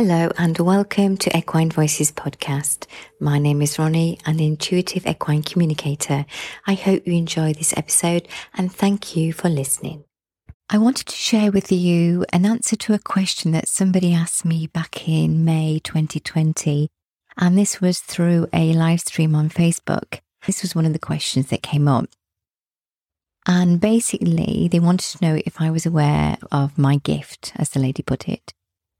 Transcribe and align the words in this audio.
Hello 0.00 0.30
and 0.38 0.56
welcome 0.58 1.16
to 1.16 1.36
Equine 1.36 1.72
Voices 1.72 2.12
podcast. 2.12 2.86
My 3.18 3.40
name 3.40 3.60
is 3.60 3.80
Ronnie, 3.80 4.20
an 4.24 4.38
intuitive 4.38 5.04
equine 5.08 5.42
communicator. 5.42 6.24
I 6.68 6.74
hope 6.74 7.04
you 7.04 7.14
enjoy 7.14 7.52
this 7.52 7.76
episode 7.76 8.28
and 8.54 8.72
thank 8.72 9.16
you 9.16 9.32
for 9.32 9.48
listening. 9.48 10.04
I 10.70 10.78
wanted 10.78 11.08
to 11.08 11.16
share 11.16 11.50
with 11.50 11.72
you 11.72 12.24
an 12.32 12.46
answer 12.46 12.76
to 12.76 12.94
a 12.94 13.00
question 13.00 13.50
that 13.50 13.66
somebody 13.66 14.14
asked 14.14 14.44
me 14.44 14.68
back 14.68 15.08
in 15.08 15.44
May 15.44 15.80
2020. 15.82 16.88
And 17.36 17.58
this 17.58 17.80
was 17.80 17.98
through 17.98 18.46
a 18.52 18.74
live 18.74 19.00
stream 19.00 19.34
on 19.34 19.48
Facebook. 19.48 20.20
This 20.46 20.62
was 20.62 20.76
one 20.76 20.86
of 20.86 20.92
the 20.92 21.00
questions 21.00 21.48
that 21.48 21.64
came 21.64 21.88
up. 21.88 22.06
And 23.48 23.80
basically, 23.80 24.68
they 24.70 24.78
wanted 24.78 25.18
to 25.18 25.24
know 25.26 25.40
if 25.44 25.60
I 25.60 25.72
was 25.72 25.86
aware 25.86 26.38
of 26.52 26.78
my 26.78 26.98
gift, 26.98 27.50
as 27.56 27.70
the 27.70 27.80
lady 27.80 28.04
put 28.04 28.28
it 28.28 28.54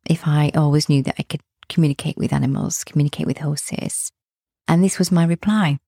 if 0.06 0.26
I 0.26 0.50
always 0.54 0.88
knew 0.88 1.02
that 1.02 1.16
I 1.18 1.22
could 1.22 1.40
communicate 1.68 2.16
with 2.16 2.32
animals, 2.32 2.84
communicate 2.84 3.26
with 3.26 3.38
horses. 3.38 4.10
And 4.66 4.82
this 4.82 4.98
was 4.98 5.12
my 5.12 5.24
reply. 5.24 5.78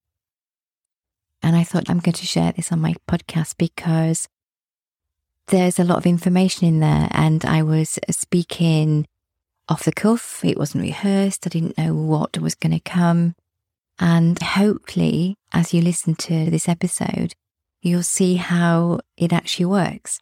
And 1.43 1.55
I 1.55 1.63
thought 1.63 1.89
I'm 1.89 1.99
going 1.99 2.13
to 2.13 2.25
share 2.25 2.51
this 2.51 2.71
on 2.71 2.79
my 2.81 2.95
podcast 3.07 3.55
because 3.57 4.27
there's 5.47 5.79
a 5.79 5.83
lot 5.83 5.97
of 5.97 6.05
information 6.05 6.67
in 6.67 6.79
there. 6.79 7.07
And 7.11 7.43
I 7.45 7.63
was 7.63 7.97
speaking 8.09 9.07
off 9.67 9.85
the 9.85 9.91
cuff. 9.91 10.43
It 10.43 10.57
wasn't 10.57 10.83
rehearsed. 10.83 11.47
I 11.47 11.49
didn't 11.49 11.77
know 11.77 11.95
what 11.95 12.37
was 12.37 12.55
going 12.55 12.73
to 12.73 12.79
come. 12.79 13.35
And 13.99 14.41
hopefully, 14.41 15.35
as 15.53 15.73
you 15.73 15.81
listen 15.81 16.15
to 16.15 16.49
this 16.49 16.67
episode, 16.67 17.33
you'll 17.81 18.03
see 18.03 18.35
how 18.35 18.99
it 19.17 19.33
actually 19.33 19.65
works 19.65 20.19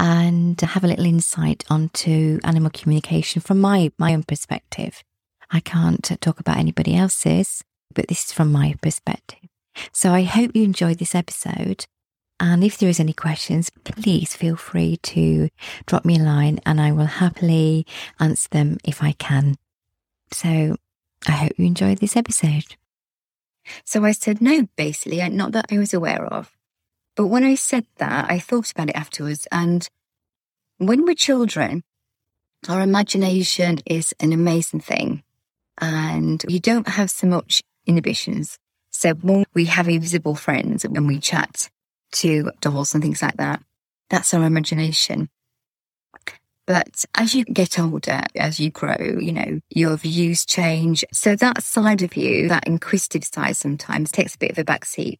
and 0.00 0.58
have 0.58 0.82
a 0.82 0.86
little 0.86 1.04
insight 1.04 1.62
onto 1.68 2.40
animal 2.42 2.70
communication 2.70 3.42
from 3.42 3.60
my, 3.60 3.92
my 3.98 4.14
own 4.14 4.22
perspective. 4.22 5.04
I 5.50 5.60
can't 5.60 6.02
talk 6.22 6.40
about 6.40 6.56
anybody 6.56 6.96
else's, 6.96 7.62
but 7.94 8.08
this 8.08 8.24
is 8.24 8.32
from 8.32 8.50
my 8.50 8.74
perspective. 8.80 9.50
So 9.92 10.12
I 10.12 10.22
hope 10.22 10.52
you 10.54 10.62
enjoyed 10.62 10.98
this 10.98 11.14
episode. 11.14 11.84
And 12.40 12.64
if 12.64 12.78
there 12.78 12.88
is 12.88 12.98
any 12.98 13.12
questions, 13.12 13.68
please 13.84 14.34
feel 14.34 14.56
free 14.56 14.96
to 15.02 15.50
drop 15.84 16.06
me 16.06 16.18
a 16.18 16.22
line 16.22 16.60
and 16.64 16.80
I 16.80 16.92
will 16.92 17.04
happily 17.04 17.86
answer 18.18 18.48
them 18.50 18.78
if 18.82 19.02
I 19.02 19.12
can. 19.12 19.56
So 20.32 20.76
I 21.28 21.32
hope 21.32 21.52
you 21.58 21.66
enjoyed 21.66 21.98
this 21.98 22.16
episode. 22.16 22.76
So 23.84 24.02
I 24.06 24.12
said 24.12 24.40
no, 24.40 24.66
basically, 24.76 25.28
not 25.28 25.52
that 25.52 25.66
I 25.70 25.76
was 25.76 25.92
aware 25.92 26.24
of. 26.24 26.56
But 27.20 27.26
when 27.26 27.44
I 27.44 27.54
said 27.54 27.84
that, 27.98 28.30
I 28.30 28.38
thought 28.38 28.70
about 28.70 28.88
it 28.88 28.96
afterwards. 28.96 29.46
And 29.52 29.86
when 30.78 31.04
we're 31.04 31.14
children, 31.14 31.82
our 32.66 32.80
imagination 32.80 33.80
is 33.84 34.14
an 34.20 34.32
amazing 34.32 34.80
thing. 34.80 35.22
And 35.76 36.42
you 36.48 36.60
don't 36.60 36.88
have 36.88 37.10
so 37.10 37.26
much 37.26 37.62
inhibitions. 37.84 38.56
So 38.90 39.12
when 39.12 39.44
we 39.52 39.66
have 39.66 39.86
invisible 39.86 40.34
friends 40.34 40.82
and 40.82 41.06
we 41.06 41.18
chat 41.18 41.68
to 42.12 42.52
dolls 42.62 42.94
and 42.94 43.02
things 43.02 43.20
like 43.20 43.36
that, 43.36 43.62
that's 44.08 44.32
our 44.32 44.44
imagination. 44.44 45.28
But 46.66 47.04
as 47.14 47.34
you 47.34 47.44
get 47.44 47.78
older, 47.78 48.22
as 48.34 48.58
you 48.58 48.70
grow, 48.70 49.18
you 49.20 49.32
know, 49.32 49.60
your 49.68 49.98
views 49.98 50.46
change. 50.46 51.04
So 51.12 51.36
that 51.36 51.62
side 51.62 52.00
of 52.00 52.16
you, 52.16 52.48
that 52.48 52.66
inquisitive 52.66 53.24
side 53.24 53.58
sometimes 53.58 54.10
takes 54.10 54.36
a 54.36 54.38
bit 54.38 54.52
of 54.52 54.58
a 54.58 54.64
backseat. 54.64 55.18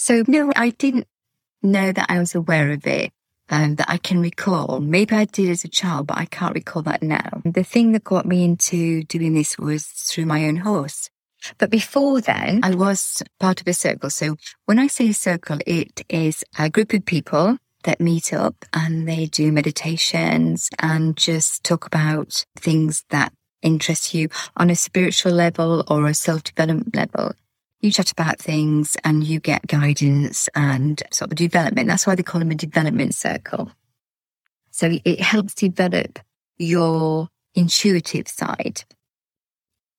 So 0.00 0.24
no, 0.26 0.50
I 0.56 0.70
didn't 0.70 1.06
know 1.62 1.92
that 1.92 2.06
I 2.08 2.18
was 2.18 2.34
aware 2.34 2.72
of 2.72 2.86
it. 2.86 3.12
Um, 3.50 3.74
that 3.74 3.90
I 3.90 3.98
can 3.98 4.20
recall. 4.20 4.78
Maybe 4.80 5.14
I 5.14 5.24
did 5.24 5.50
as 5.50 5.64
a 5.64 5.68
child, 5.68 6.06
but 6.06 6.16
I 6.16 6.24
can't 6.24 6.54
recall 6.54 6.82
that 6.82 7.02
now. 7.02 7.42
The 7.44 7.64
thing 7.64 7.92
that 7.92 8.04
got 8.04 8.24
me 8.24 8.44
into 8.44 9.02
doing 9.02 9.34
this 9.34 9.58
was 9.58 9.84
through 9.84 10.26
my 10.26 10.46
own 10.46 10.56
horse. 10.56 11.10
But 11.58 11.68
before 11.68 12.20
then, 12.20 12.60
I 12.62 12.76
was 12.76 13.24
part 13.40 13.60
of 13.60 13.66
a 13.66 13.74
circle. 13.74 14.08
So 14.08 14.36
when 14.66 14.78
I 14.78 14.86
say 14.86 15.10
circle, 15.10 15.58
it 15.66 16.02
is 16.08 16.44
a 16.58 16.70
group 16.70 16.92
of 16.92 17.04
people 17.04 17.58
that 17.82 18.00
meet 18.00 18.32
up 18.32 18.64
and 18.72 19.06
they 19.08 19.26
do 19.26 19.50
meditations 19.50 20.70
and 20.78 21.16
just 21.16 21.64
talk 21.64 21.84
about 21.84 22.46
things 22.56 23.04
that 23.10 23.32
interest 23.62 24.14
you 24.14 24.28
on 24.56 24.70
a 24.70 24.76
spiritual 24.76 25.32
level 25.32 25.84
or 25.88 26.06
a 26.06 26.14
self 26.14 26.44
development 26.44 26.94
level 26.94 27.34
you 27.80 27.90
chat 27.90 28.12
about 28.12 28.38
things 28.38 28.96
and 29.04 29.24
you 29.24 29.40
get 29.40 29.66
guidance 29.66 30.48
and 30.54 31.02
sort 31.12 31.32
of 31.32 31.36
development. 31.36 31.88
That's 31.88 32.06
why 32.06 32.14
they 32.14 32.22
call 32.22 32.38
them 32.38 32.50
a 32.50 32.54
development 32.54 33.14
circle. 33.14 33.72
So 34.70 34.98
it 35.04 35.20
helps 35.20 35.54
develop 35.54 36.18
your 36.58 37.28
intuitive 37.54 38.28
side. 38.28 38.84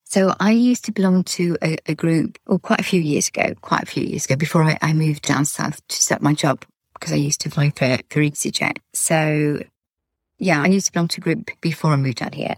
So 0.04 0.34
I 0.38 0.52
used 0.52 0.84
to 0.84 0.92
belong 0.92 1.24
to 1.24 1.56
a, 1.62 1.78
a 1.86 1.94
group, 1.94 2.38
or 2.46 2.58
quite 2.58 2.80
a 2.80 2.84
few 2.84 3.00
years 3.00 3.28
ago, 3.28 3.54
quite 3.62 3.82
a 3.82 3.86
few 3.86 4.04
years 4.04 4.26
ago, 4.26 4.36
before 4.36 4.62
I, 4.62 4.78
I 4.82 4.92
moved 4.92 5.22
down 5.22 5.44
south 5.44 5.86
to 5.88 5.96
start 5.96 6.20
my 6.20 6.34
job, 6.34 6.64
because 6.94 7.12
I 7.12 7.16
used 7.16 7.40
to 7.40 7.50
fly 7.50 7.70
for, 7.70 7.98
for 8.10 8.20
EasyJet. 8.20 8.76
So 8.92 9.62
yeah, 10.38 10.62
I 10.62 10.66
used 10.66 10.86
to 10.86 10.92
belong 10.92 11.08
to 11.08 11.20
a 11.20 11.24
group 11.24 11.50
before 11.60 11.92
I 11.92 11.96
moved 11.96 12.22
out 12.22 12.34
here. 12.34 12.56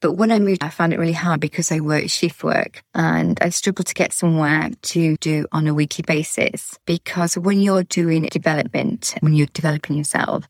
But 0.00 0.14
when 0.14 0.32
I 0.32 0.38
moved, 0.38 0.64
I 0.64 0.70
found 0.70 0.94
it 0.94 0.98
really 0.98 1.12
hard 1.12 1.40
because 1.40 1.70
I 1.70 1.80
worked 1.80 2.10
shift 2.10 2.42
work 2.42 2.82
and 2.94 3.38
I 3.42 3.50
struggled 3.50 3.86
to 3.86 3.94
get 3.94 4.14
somewhere 4.14 4.70
to 4.80 5.16
do 5.18 5.46
on 5.52 5.66
a 5.66 5.74
weekly 5.74 6.02
basis. 6.06 6.78
Because 6.86 7.36
when 7.36 7.60
you're 7.60 7.84
doing 7.84 8.22
development, 8.22 9.14
when 9.20 9.34
you're 9.34 9.46
developing 9.52 9.96
yourself, 9.96 10.48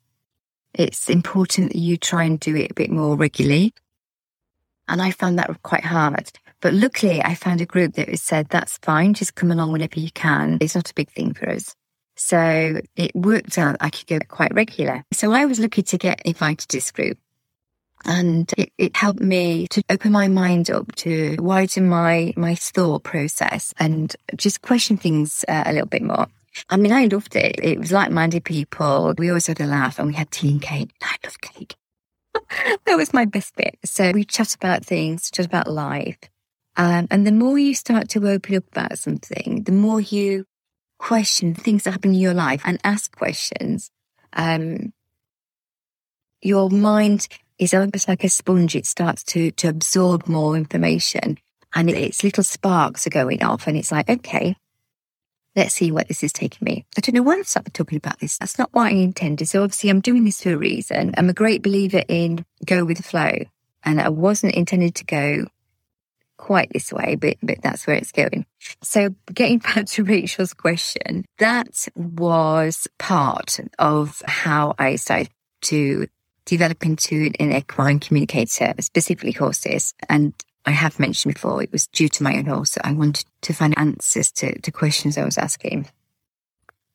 it's 0.72 1.10
important 1.10 1.72
that 1.72 1.78
you 1.78 1.96
try 1.96 2.24
and 2.24 2.38
do 2.38 2.54
it 2.54 2.70
a 2.70 2.74
bit 2.74 2.90
more 2.90 3.16
regularly. 3.16 3.74
And 4.86 5.02
I 5.02 5.10
found 5.10 5.38
that 5.38 5.62
quite 5.62 5.84
hard. 5.84 6.30
But 6.60 6.74
luckily, 6.74 7.22
I 7.22 7.34
found 7.34 7.60
a 7.60 7.66
group 7.66 7.94
that 7.94 8.16
said, 8.18 8.48
that's 8.50 8.78
fine, 8.78 9.14
just 9.14 9.34
come 9.34 9.50
along 9.50 9.72
whenever 9.72 9.98
you 9.98 10.10
can. 10.12 10.58
It's 10.60 10.74
not 10.74 10.90
a 10.90 10.94
big 10.94 11.10
thing 11.10 11.34
for 11.34 11.48
us. 11.48 11.74
So 12.16 12.80
it 12.96 13.16
worked 13.16 13.56
out 13.56 13.76
I 13.80 13.88
could 13.88 14.06
go 14.06 14.18
quite 14.28 14.52
regular. 14.54 15.04
So 15.12 15.32
I 15.32 15.46
was 15.46 15.58
lucky 15.58 15.82
to 15.82 15.98
get 15.98 16.20
invited 16.22 16.68
to 16.68 16.76
this 16.76 16.92
group. 16.92 17.18
And 18.04 18.52
it, 18.56 18.72
it, 18.78 18.96
helped 18.96 19.20
me 19.20 19.66
to 19.68 19.82
open 19.90 20.12
my 20.12 20.26
mind 20.26 20.70
up 20.70 20.94
to 20.96 21.36
widen 21.38 21.88
my, 21.88 22.32
my 22.36 22.54
thought 22.54 23.02
process 23.02 23.74
and 23.78 24.16
just 24.36 24.62
question 24.62 24.96
things 24.96 25.44
uh, 25.48 25.64
a 25.66 25.72
little 25.72 25.86
bit 25.86 26.02
more. 26.02 26.26
I 26.68 26.76
mean, 26.76 26.92
I 26.92 27.06
loved 27.06 27.36
it. 27.36 27.60
It 27.62 27.78
was 27.78 27.92
like 27.92 28.10
minded 28.10 28.44
people. 28.44 29.14
We 29.18 29.28
always 29.28 29.46
had 29.46 29.60
a 29.60 29.66
laugh 29.66 29.98
and 29.98 30.08
we 30.08 30.14
had 30.14 30.30
tea 30.30 30.50
and 30.50 30.62
cake. 30.62 30.90
I 31.02 31.16
love 31.24 31.40
cake. 31.40 31.76
that 32.86 32.96
was 32.96 33.12
my 33.12 33.24
best 33.24 33.54
bit. 33.56 33.78
So 33.84 34.12
we 34.12 34.24
chat 34.24 34.54
about 34.54 34.84
things, 34.84 35.30
chat 35.30 35.46
about 35.46 35.68
life. 35.68 36.18
Um, 36.76 37.06
and 37.10 37.26
the 37.26 37.32
more 37.32 37.58
you 37.58 37.74
start 37.74 38.08
to 38.10 38.28
open 38.28 38.56
up 38.56 38.64
about 38.72 38.98
something, 38.98 39.64
the 39.64 39.72
more 39.72 40.00
you 40.00 40.46
question 40.98 41.54
things 41.54 41.84
that 41.84 41.92
happen 41.92 42.14
in 42.14 42.20
your 42.20 42.34
life 42.34 42.62
and 42.64 42.78
ask 42.84 43.14
questions. 43.16 43.90
Um, 44.32 44.92
your 46.42 46.70
mind 46.70 47.28
is 47.60 47.74
almost 47.74 48.08
like 48.08 48.24
a 48.24 48.28
sponge. 48.28 48.74
It 48.74 48.86
starts 48.86 49.22
to, 49.24 49.50
to 49.52 49.68
absorb 49.68 50.26
more 50.26 50.56
information 50.56 51.38
and 51.74 51.90
its 51.90 52.24
little 52.24 52.42
sparks 52.42 53.06
are 53.06 53.10
going 53.10 53.42
off. 53.42 53.66
And 53.66 53.76
it's 53.76 53.92
like, 53.92 54.08
okay, 54.08 54.56
let's 55.54 55.74
see 55.74 55.92
what 55.92 56.08
this 56.08 56.24
is 56.24 56.32
taking 56.32 56.64
me. 56.64 56.86
I 56.96 57.00
don't 57.00 57.14
know 57.14 57.22
why 57.22 57.38
I 57.38 57.42
started 57.42 57.74
talking 57.74 57.98
about 57.98 58.18
this. 58.18 58.38
That's 58.38 58.58
not 58.58 58.70
what 58.72 58.86
I 58.86 58.90
intended. 58.90 59.48
So 59.48 59.62
obviously 59.62 59.90
I'm 59.90 60.00
doing 60.00 60.24
this 60.24 60.42
for 60.42 60.54
a 60.54 60.56
reason. 60.56 61.14
I'm 61.16 61.28
a 61.28 61.34
great 61.34 61.62
believer 61.62 62.02
in 62.08 62.44
go 62.64 62.84
with 62.84 62.96
the 62.96 63.02
flow. 63.02 63.32
And 63.84 64.00
I 64.00 64.08
wasn't 64.08 64.54
intended 64.54 64.94
to 64.96 65.04
go 65.04 65.46
quite 66.36 66.70
this 66.72 66.92
way, 66.92 67.16
but, 67.16 67.36
but 67.42 67.62
that's 67.62 67.86
where 67.86 67.96
it's 67.96 68.12
going. 68.12 68.46
So 68.82 69.14
getting 69.32 69.58
back 69.74 69.86
to 69.86 70.04
Rachel's 70.04 70.54
question, 70.54 71.26
that 71.38 71.86
was 71.94 72.88
part 72.98 73.60
of 73.78 74.22
how 74.26 74.74
I 74.78 74.96
started 74.96 75.30
to 75.62 76.08
develop 76.44 76.84
into 76.84 77.30
an 77.38 77.52
equine 77.52 78.00
communicator, 78.00 78.74
specifically 78.80 79.32
horses. 79.32 79.94
And 80.08 80.34
I 80.66 80.72
have 80.72 80.98
mentioned 80.98 81.34
before, 81.34 81.62
it 81.62 81.72
was 81.72 81.86
due 81.86 82.08
to 82.08 82.22
my 82.22 82.36
own 82.36 82.46
horse 82.46 82.72
that 82.72 82.86
I 82.86 82.92
wanted 82.92 83.26
to 83.42 83.52
find 83.52 83.76
answers 83.78 84.30
to, 84.32 84.58
to 84.60 84.72
questions 84.72 85.16
I 85.16 85.24
was 85.24 85.38
asking. 85.38 85.88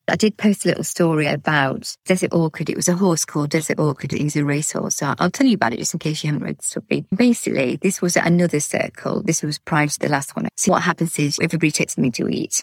I 0.08 0.14
did 0.14 0.36
post 0.36 0.64
a 0.64 0.68
little 0.68 0.84
story 0.84 1.26
about 1.26 1.96
Desert 2.04 2.32
Orchid. 2.32 2.70
It 2.70 2.76
was 2.76 2.88
a 2.88 2.94
horse 2.94 3.24
called 3.24 3.50
Desert 3.50 3.80
Orchid. 3.80 4.12
Was 4.12 4.36
a 4.36 4.44
racehorse. 4.44 4.96
So 4.96 5.14
I'll 5.18 5.32
tell 5.32 5.48
you 5.48 5.56
about 5.56 5.72
it 5.72 5.78
just 5.78 5.94
in 5.94 5.98
case 5.98 6.22
you 6.22 6.30
haven't 6.30 6.46
read 6.46 6.58
the 6.58 6.62
story. 6.62 7.06
Basically, 7.14 7.74
this 7.74 8.00
was 8.00 8.16
another 8.16 8.60
circle. 8.60 9.22
This 9.22 9.42
was 9.42 9.58
prior 9.58 9.88
to 9.88 9.98
the 9.98 10.08
last 10.08 10.36
one. 10.36 10.46
So 10.56 10.70
what 10.70 10.82
happens 10.82 11.18
is 11.18 11.40
everybody 11.42 11.72
takes 11.72 11.94
something 11.96 12.12
to 12.12 12.28
eat 12.28 12.62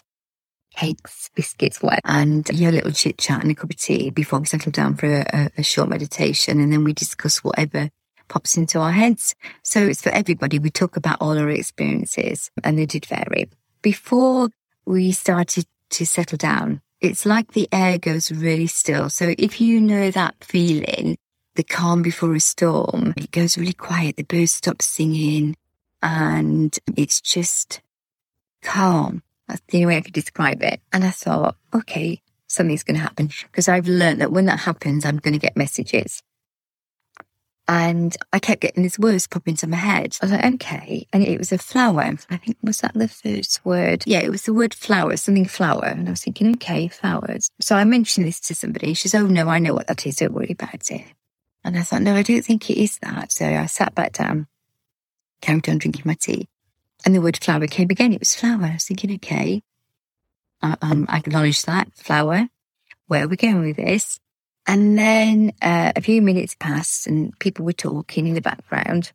cakes, 0.76 1.30
biscuits, 1.34 1.82
what, 1.82 2.00
and 2.04 2.48
your 2.50 2.72
little 2.72 2.92
chit 2.92 3.18
chat 3.18 3.42
and 3.42 3.50
a 3.50 3.54
cup 3.54 3.70
of 3.70 3.76
tea 3.76 4.10
before 4.10 4.40
we 4.40 4.46
settle 4.46 4.72
down 4.72 4.96
for 4.96 5.06
a, 5.06 5.50
a 5.56 5.62
short 5.62 5.88
meditation. 5.88 6.60
And 6.60 6.72
then 6.72 6.84
we 6.84 6.92
discuss 6.92 7.42
whatever 7.42 7.90
pops 8.28 8.56
into 8.56 8.78
our 8.80 8.92
heads. 8.92 9.34
So 9.62 9.80
it's 9.80 10.02
for 10.02 10.10
everybody. 10.10 10.58
We 10.58 10.70
talk 10.70 10.96
about 10.96 11.18
all 11.20 11.38
our 11.38 11.50
experiences 11.50 12.50
and 12.62 12.78
they 12.78 12.86
did 12.86 13.06
vary. 13.06 13.50
Before 13.82 14.48
we 14.86 15.12
started 15.12 15.66
to 15.90 16.06
settle 16.06 16.38
down, 16.38 16.80
it's 17.00 17.26
like 17.26 17.52
the 17.52 17.68
air 17.70 17.98
goes 17.98 18.32
really 18.32 18.66
still. 18.66 19.10
So 19.10 19.34
if 19.36 19.60
you 19.60 19.80
know 19.80 20.10
that 20.10 20.36
feeling 20.42 21.18
the 21.54 21.62
calm 21.62 22.02
before 22.02 22.34
a 22.34 22.40
storm. 22.40 23.14
It 23.16 23.30
goes 23.30 23.56
really 23.56 23.72
quiet. 23.72 24.16
The 24.16 24.24
birds 24.24 24.52
stop 24.52 24.82
singing 24.82 25.56
and 26.02 26.76
it's 26.96 27.20
just 27.20 27.80
calm. 28.62 29.22
That's 29.48 29.62
the 29.68 29.78
only 29.78 29.86
way 29.86 29.96
I 29.98 30.00
could 30.00 30.14
describe 30.14 30.62
it. 30.62 30.80
And 30.92 31.04
I 31.04 31.10
thought, 31.10 31.56
okay, 31.74 32.22
something's 32.46 32.82
going 32.82 32.96
to 32.96 33.02
happen 33.02 33.30
because 33.44 33.68
I've 33.68 33.88
learned 33.88 34.20
that 34.20 34.32
when 34.32 34.46
that 34.46 34.60
happens, 34.60 35.04
I'm 35.04 35.18
going 35.18 35.34
to 35.34 35.38
get 35.38 35.56
messages. 35.56 36.22
And 37.66 38.14
I 38.30 38.40
kept 38.40 38.60
getting 38.60 38.82
these 38.82 38.98
words 38.98 39.26
pop 39.26 39.48
into 39.48 39.66
my 39.66 39.78
head. 39.78 40.18
I 40.20 40.26
was 40.26 40.32
like, 40.32 40.54
okay. 40.54 41.06
And 41.14 41.22
it 41.22 41.38
was 41.38 41.50
a 41.50 41.56
flower. 41.56 42.02
I 42.02 42.36
think, 42.36 42.58
was 42.62 42.80
that 42.80 42.92
the 42.92 43.08
first 43.08 43.64
word? 43.64 44.04
Yeah, 44.06 44.20
it 44.20 44.30
was 44.30 44.42
the 44.42 44.52
word 44.52 44.74
flower, 44.74 45.16
something 45.16 45.46
flower. 45.46 45.86
And 45.86 46.06
I 46.06 46.10
was 46.10 46.22
thinking, 46.22 46.52
okay, 46.56 46.88
flowers. 46.88 47.50
So 47.62 47.74
I 47.74 47.84
mentioned 47.84 48.26
this 48.26 48.40
to 48.40 48.54
somebody. 48.54 48.92
She 48.92 49.08
says, 49.08 49.22
oh, 49.22 49.26
no, 49.26 49.48
I 49.48 49.60
know 49.60 49.72
what 49.72 49.86
that 49.86 50.06
is. 50.06 50.16
Don't 50.16 50.34
worry 50.34 50.52
about 50.52 50.90
it. 50.90 51.04
And 51.64 51.78
I 51.78 51.82
thought, 51.82 52.02
no, 52.02 52.14
I 52.14 52.22
don't 52.22 52.44
think 52.44 52.68
it 52.68 52.78
is 52.78 52.98
that. 52.98 53.32
So 53.32 53.46
I 53.46 53.64
sat 53.64 53.94
back 53.94 54.12
down, 54.12 54.46
carried 55.40 55.66
on 55.70 55.78
drinking 55.78 56.02
my 56.04 56.14
tea. 56.20 56.48
And 57.04 57.14
the 57.14 57.20
word 57.20 57.36
flower 57.36 57.66
came 57.66 57.90
again. 57.90 58.12
It 58.12 58.20
was 58.20 58.34
flower. 58.34 58.64
I 58.64 58.74
was 58.74 58.84
thinking, 58.84 59.14
okay, 59.16 59.62
I, 60.62 60.76
um, 60.80 61.06
acknowledge 61.10 61.62
that 61.62 61.94
flower. 61.94 62.48
Where 63.06 63.24
are 63.24 63.28
we 63.28 63.36
going 63.36 63.60
with 63.60 63.76
this? 63.76 64.18
And 64.66 64.98
then 64.98 65.52
uh, 65.60 65.92
a 65.94 66.00
few 66.00 66.22
minutes 66.22 66.56
passed 66.58 67.06
and 67.06 67.38
people 67.38 67.66
were 67.66 67.72
talking 67.74 68.26
in 68.26 68.34
the 68.34 68.40
background. 68.40 69.12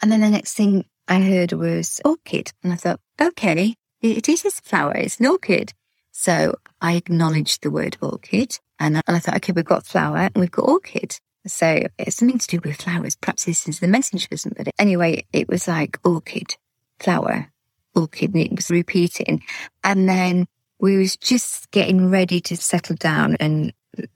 And 0.00 0.10
then 0.10 0.20
the 0.20 0.30
next 0.30 0.54
thing 0.54 0.86
I 1.06 1.20
heard 1.20 1.52
was 1.52 2.00
orchid. 2.04 2.52
And 2.62 2.72
I 2.72 2.76
thought, 2.76 3.00
okay, 3.20 3.74
it 4.00 4.28
is 4.28 4.44
a 4.44 4.50
flower. 4.50 4.94
It's 4.96 5.20
an 5.20 5.26
orchid. 5.26 5.72
So 6.12 6.54
I 6.80 6.94
acknowledged 6.94 7.62
the 7.62 7.70
word 7.70 7.98
orchid 8.00 8.58
and, 8.78 9.02
I 9.06 9.18
thought, 9.18 9.36
okay, 9.36 9.52
we've 9.52 9.64
got 9.64 9.86
flower 9.86 10.30
and 10.34 10.36
we've 10.36 10.50
got 10.50 10.68
orchid. 10.68 11.18
So 11.46 11.86
it's 11.98 12.16
something 12.16 12.38
to 12.38 12.46
do 12.46 12.60
with 12.64 12.80
flowers. 12.80 13.16
Perhaps 13.16 13.44
this 13.44 13.68
is 13.68 13.80
the 13.80 13.88
message 13.88 14.28
for 14.28 14.36
somebody. 14.36 14.70
Anyway, 14.78 15.26
it 15.32 15.48
was 15.48 15.68
like 15.68 15.98
orchid, 16.04 16.56
flower, 16.98 17.50
orchid, 17.94 18.34
and 18.34 18.44
it 18.44 18.56
was 18.56 18.70
repeating. 18.70 19.42
And 19.82 20.08
then 20.08 20.46
we 20.78 20.96
was 20.96 21.16
just 21.16 21.70
getting 21.70 22.10
ready 22.10 22.40
to 22.40 22.56
settle 22.56 22.96
down 22.96 23.36
and 23.40 23.72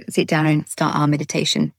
sit 0.08 0.26
down 0.26 0.46
and 0.46 0.66
start 0.68 0.96
our 0.96 1.06
meditation. 1.06 1.72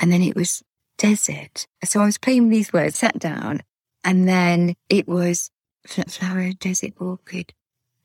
And 0.00 0.12
then 0.12 0.22
it 0.22 0.36
was 0.36 0.62
desert. 0.96 1.66
So 1.84 2.00
I 2.00 2.06
was 2.06 2.18
playing 2.18 2.48
these 2.48 2.72
words, 2.72 2.98
sat 2.98 3.18
down, 3.18 3.62
and 4.04 4.28
then 4.28 4.74
it 4.88 5.08
was 5.08 5.50
flower, 5.86 6.52
desert, 6.52 6.92
orchid, 6.98 7.52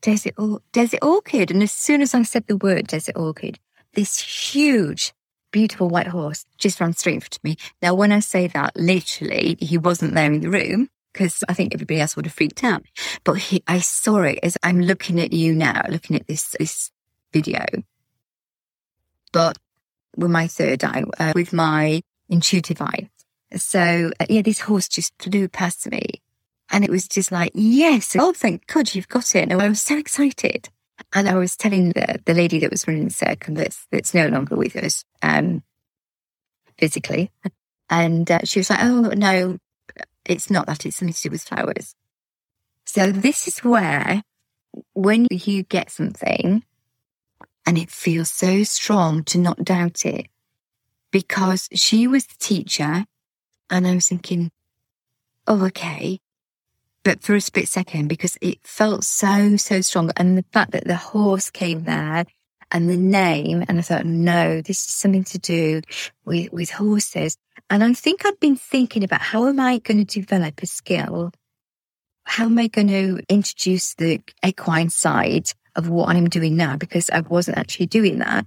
desert, 0.01 0.33
or, 0.37 0.61
desert 0.71 0.99
orchid. 1.03 1.51
And 1.51 1.61
as 1.61 1.71
soon 1.71 2.01
as 2.01 2.13
I 2.13 2.23
said 2.23 2.47
the 2.47 2.57
word 2.57 2.87
desert 2.87 3.15
orchid, 3.15 3.59
this 3.93 4.19
huge, 4.19 5.13
beautiful 5.51 5.89
white 5.89 6.07
horse 6.07 6.45
just 6.57 6.79
ran 6.79 6.93
straight 6.93 7.23
to 7.23 7.39
me. 7.43 7.57
Now, 7.81 7.93
when 7.93 8.11
I 8.11 8.19
say 8.19 8.47
that, 8.47 8.75
literally, 8.75 9.57
he 9.59 9.77
wasn't 9.77 10.13
there 10.13 10.31
in 10.31 10.41
the 10.41 10.49
room 10.49 10.89
because 11.13 11.43
I 11.49 11.53
think 11.53 11.73
everybody 11.73 12.01
else 12.01 12.15
would 12.15 12.25
have 12.25 12.33
freaked 12.33 12.63
out. 12.63 12.83
But 13.23 13.33
he, 13.33 13.63
I 13.67 13.79
saw 13.79 14.21
it 14.21 14.39
as 14.43 14.57
I'm 14.63 14.81
looking 14.81 15.19
at 15.19 15.33
you 15.33 15.53
now, 15.53 15.81
looking 15.89 16.15
at 16.15 16.27
this, 16.27 16.55
this 16.57 16.91
video. 17.33 17.65
But 19.31 19.57
with 20.15 20.31
my 20.31 20.47
third 20.47 20.83
eye, 20.83 21.03
uh, 21.19 21.33
with 21.35 21.53
my 21.53 22.01
intuitive 22.29 22.81
eye. 22.81 23.09
So 23.55 24.11
uh, 24.19 24.25
yeah, 24.29 24.41
this 24.41 24.61
horse 24.61 24.87
just 24.87 25.13
flew 25.19 25.47
past 25.47 25.89
me 25.89 26.21
and 26.71 26.83
it 26.83 26.89
was 26.89 27.07
just 27.07 27.31
like, 27.31 27.51
yes, 27.53 28.15
oh, 28.17 28.33
thank 28.33 28.67
God 28.67 28.93
you've 28.93 29.07
got 29.07 29.35
it. 29.35 29.49
And 29.49 29.61
I 29.61 29.67
was 29.67 29.81
so 29.81 29.97
excited. 29.97 30.69
And 31.13 31.27
I 31.27 31.35
was 31.35 31.55
telling 31.55 31.89
the, 31.89 32.19
the 32.25 32.33
lady 32.33 32.59
that 32.59 32.71
was 32.71 32.87
running 32.87 33.09
circle 33.09 33.55
that's, 33.55 33.87
that's 33.91 34.13
no 34.13 34.27
longer 34.27 34.55
with 34.55 34.75
us, 34.75 35.05
um, 35.21 35.63
physically. 36.77 37.31
And 37.89 38.29
uh, 38.29 38.39
she 38.43 38.59
was 38.59 38.69
like, 38.69 38.79
oh, 38.83 39.11
no, 39.15 39.57
it's 40.25 40.49
not 40.49 40.67
that. 40.67 40.85
It's 40.85 40.97
something 40.97 41.13
to 41.13 41.21
do 41.21 41.31
with 41.31 41.41
flowers. 41.41 41.95
So 42.85 43.11
this 43.11 43.47
is 43.47 43.59
where 43.59 44.23
when 44.93 45.27
you 45.31 45.63
get 45.63 45.89
something 45.89 46.63
and 47.65 47.77
it 47.77 47.89
feels 47.89 48.29
so 48.31 48.63
strong 48.63 49.23
to 49.25 49.37
not 49.37 49.63
doubt 49.63 50.05
it 50.05 50.27
because 51.11 51.67
she 51.73 52.07
was 52.07 52.25
the 52.25 52.35
teacher 52.39 53.05
and 53.69 53.87
I 53.87 53.95
was 53.95 54.07
thinking, 54.07 54.51
oh, 55.47 55.65
okay. 55.65 56.19
But 57.09 57.23
for 57.23 57.33
a 57.33 57.41
split 57.41 57.67
second, 57.67 58.07
because 58.07 58.37
it 58.39 58.59
felt 58.61 59.03
so, 59.03 59.57
so 59.57 59.81
strong. 59.81 60.11
And 60.15 60.37
the 60.37 60.45
fact 60.53 60.73
that 60.73 60.85
the 60.85 60.95
horse 60.95 61.49
came 61.49 61.85
there 61.85 62.23
and 62.69 62.87
the 62.87 62.97
name, 62.97 63.65
and 63.67 63.79
I 63.79 63.81
thought, 63.81 64.05
no, 64.05 64.61
this 64.61 64.77
is 64.77 64.93
something 64.93 65.23
to 65.23 65.39
do 65.39 65.81
with, 66.23 66.53
with 66.53 66.69
horses. 66.69 67.35
And 67.71 67.83
I 67.83 67.91
think 67.93 68.27
I'd 68.27 68.39
been 68.39 68.55
thinking 68.55 69.03
about 69.03 69.21
how 69.21 69.47
am 69.47 69.59
I 69.59 69.79
going 69.79 70.05
to 70.05 70.19
develop 70.19 70.61
a 70.61 70.67
skill? 70.67 71.31
How 72.25 72.45
am 72.45 72.59
I 72.59 72.67
going 72.67 72.89
to 72.89 73.23
introduce 73.27 73.95
the 73.95 74.21
equine 74.45 74.91
side 74.91 75.51
of 75.75 75.89
what 75.89 76.09
I'm 76.09 76.29
doing 76.29 76.57
now? 76.57 76.77
Because 76.77 77.09
I 77.09 77.21
wasn't 77.21 77.57
actually 77.57 77.87
doing 77.87 78.19
that. 78.19 78.45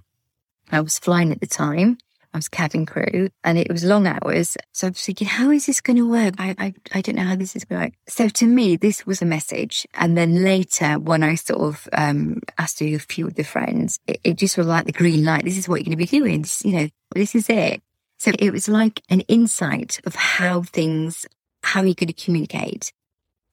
I 0.71 0.79
was 0.79 0.99
flying 0.99 1.33
at 1.33 1.41
the 1.41 1.47
time. 1.47 1.97
I 2.33 2.37
was 2.37 2.49
cabin 2.49 2.85
crew 2.85 3.29
and 3.43 3.57
it 3.57 3.71
was 3.71 3.83
long 3.83 4.07
hours. 4.07 4.57
So 4.71 4.87
I 4.87 4.89
was 4.89 5.05
thinking, 5.05 5.27
how 5.27 5.51
is 5.51 5.65
this 5.67 5.81
going 5.81 5.97
to 5.97 6.09
work? 6.09 6.33
I, 6.39 6.55
I, 6.57 6.73
I 6.93 7.01
don't 7.01 7.15
know 7.15 7.23
how 7.23 7.35
this 7.35 7.55
is 7.55 7.63
going 7.63 7.79
to 7.79 7.85
work. 7.87 7.93
So 8.07 8.27
to 8.27 8.47
me, 8.47 8.75
this 8.75 9.05
was 9.05 9.21
a 9.21 9.25
message. 9.25 9.85
And 9.93 10.17
then 10.17 10.43
later, 10.43 10.99
when 10.99 11.21
I 11.23 11.35
sort 11.35 11.61
of 11.61 11.87
um, 11.93 12.41
asked 12.57 12.81
a 12.81 12.97
few 12.97 13.27
of 13.27 13.35
the 13.35 13.43
friends, 13.43 13.99
it, 14.07 14.19
it 14.23 14.37
just 14.37 14.57
was 14.57 14.67
like 14.67 14.85
the 14.85 14.91
green 14.91 15.23
light. 15.23 15.43
This 15.43 15.57
is 15.57 15.69
what 15.69 15.77
you're 15.77 15.95
going 15.95 16.05
to 16.05 16.11
be 16.11 16.19
doing. 16.19 16.41
This, 16.41 16.65
you 16.65 16.71
know, 16.71 16.87
this 17.13 17.35
is 17.35 17.49
it. 17.49 17.81
So 18.17 18.31
it 18.39 18.51
was 18.51 18.67
like 18.67 19.01
an 19.09 19.21
insight 19.21 19.99
of 20.05 20.15
how 20.15 20.63
things, 20.63 21.25
how 21.61 21.81
you're 21.81 21.93
going 21.93 22.07
to 22.07 22.13
communicate. 22.13 22.91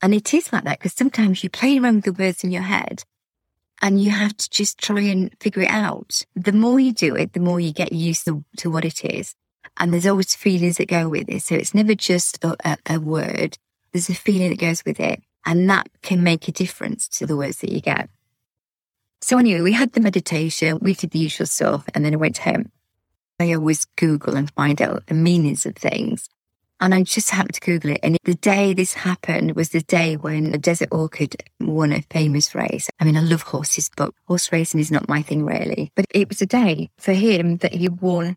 And 0.02 0.14
it 0.14 0.32
is 0.32 0.52
like 0.52 0.64
that 0.64 0.78
because 0.78 0.94
sometimes 0.94 1.44
you 1.44 1.50
play 1.50 1.78
around 1.78 1.96
with 1.96 2.04
the 2.04 2.22
words 2.22 2.42
in 2.42 2.50
your 2.50 2.62
head 2.62 3.04
and 3.82 4.02
you 4.02 4.10
have 4.10 4.36
to 4.36 4.50
just 4.50 4.78
try 4.78 5.00
and 5.00 5.34
figure 5.40 5.62
it 5.62 5.70
out. 5.70 6.22
The 6.34 6.52
more 6.52 6.78
you 6.78 6.92
do 6.92 7.16
it, 7.16 7.32
the 7.32 7.40
more 7.40 7.60
you 7.60 7.72
get 7.72 7.92
used 7.92 8.24
to, 8.26 8.44
to 8.58 8.70
what 8.70 8.84
it 8.84 9.04
is. 9.04 9.34
And 9.78 9.92
there's 9.92 10.06
always 10.06 10.34
feelings 10.34 10.76
that 10.76 10.88
go 10.88 11.08
with 11.08 11.28
it. 11.28 11.42
So 11.42 11.54
it's 11.54 11.74
never 11.74 11.94
just 11.94 12.42
a, 12.44 12.56
a, 12.64 12.78
a 12.86 13.00
word. 13.00 13.56
There's 13.92 14.10
a 14.10 14.14
feeling 14.14 14.50
that 14.50 14.58
goes 14.58 14.84
with 14.84 15.00
it. 15.00 15.22
And 15.46 15.70
that 15.70 15.88
can 16.02 16.22
make 16.22 16.48
a 16.48 16.52
difference 16.52 17.08
to 17.08 17.26
the 17.26 17.36
words 17.36 17.58
that 17.58 17.72
you 17.72 17.80
get. 17.80 18.10
So 19.22 19.38
anyway, 19.38 19.60
we 19.62 19.72
had 19.72 19.92
the 19.92 20.00
meditation, 20.00 20.78
we 20.80 20.94
did 20.94 21.10
the 21.10 21.18
usual 21.18 21.46
stuff, 21.46 21.84
and 21.94 22.04
then 22.04 22.14
I 22.14 22.16
went 22.16 22.38
home. 22.38 22.70
I 23.38 23.52
always 23.54 23.86
Google 23.96 24.36
and 24.36 24.50
find 24.52 24.80
out 24.80 25.06
the 25.06 25.14
meanings 25.14 25.64
of 25.64 25.76
things. 25.76 26.28
And 26.82 26.94
I 26.94 27.02
just 27.02 27.30
happened 27.30 27.54
to 27.54 27.60
Google 27.60 27.90
it. 27.90 28.00
And 28.02 28.16
the 28.24 28.34
day 28.34 28.72
this 28.72 28.94
happened 28.94 29.54
was 29.54 29.68
the 29.68 29.82
day 29.82 30.16
when 30.16 30.50
the 30.50 30.58
Desert 30.58 30.88
Orchid 30.90 31.36
won 31.60 31.92
a 31.92 32.02
famous 32.10 32.54
race. 32.54 32.88
I 32.98 33.04
mean, 33.04 33.18
I 33.18 33.20
love 33.20 33.42
horses, 33.42 33.90
but 33.94 34.14
horse 34.26 34.50
racing 34.50 34.80
is 34.80 34.90
not 34.90 35.08
my 35.08 35.20
thing 35.20 35.44
really. 35.44 35.92
But 35.94 36.06
it 36.10 36.30
was 36.30 36.40
a 36.40 36.46
day 36.46 36.90
for 36.96 37.12
him 37.12 37.58
that 37.58 37.74
he 37.74 37.88
won 37.90 38.36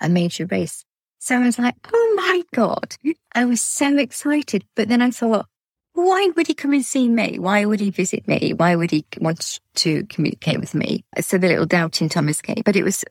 a 0.00 0.08
major 0.08 0.46
race. 0.46 0.84
So 1.18 1.36
I 1.36 1.44
was 1.44 1.58
like, 1.58 1.74
oh 1.92 2.14
my 2.16 2.42
God. 2.54 2.96
I 3.34 3.44
was 3.44 3.60
so 3.60 3.98
excited. 3.98 4.64
But 4.76 4.88
then 4.88 5.02
I 5.02 5.10
thought, 5.10 5.46
why 6.00 6.30
would 6.36 6.46
he 6.46 6.54
come 6.54 6.72
and 6.72 6.84
see 6.84 7.08
me? 7.08 7.38
Why 7.38 7.64
would 7.64 7.80
he 7.80 7.90
visit 7.90 8.26
me? 8.28 8.52
Why 8.52 8.76
would 8.76 8.90
he 8.90 9.04
want 9.18 9.60
to 9.76 10.04
communicate 10.06 10.60
with 10.60 10.74
me? 10.74 11.04
So 11.20 11.38
the 11.38 11.48
little 11.48 11.66
doubting 11.66 12.08
Thomas 12.08 12.40
came, 12.40 12.62
but 12.64 12.76
it 12.76 12.84
was 12.84 13.04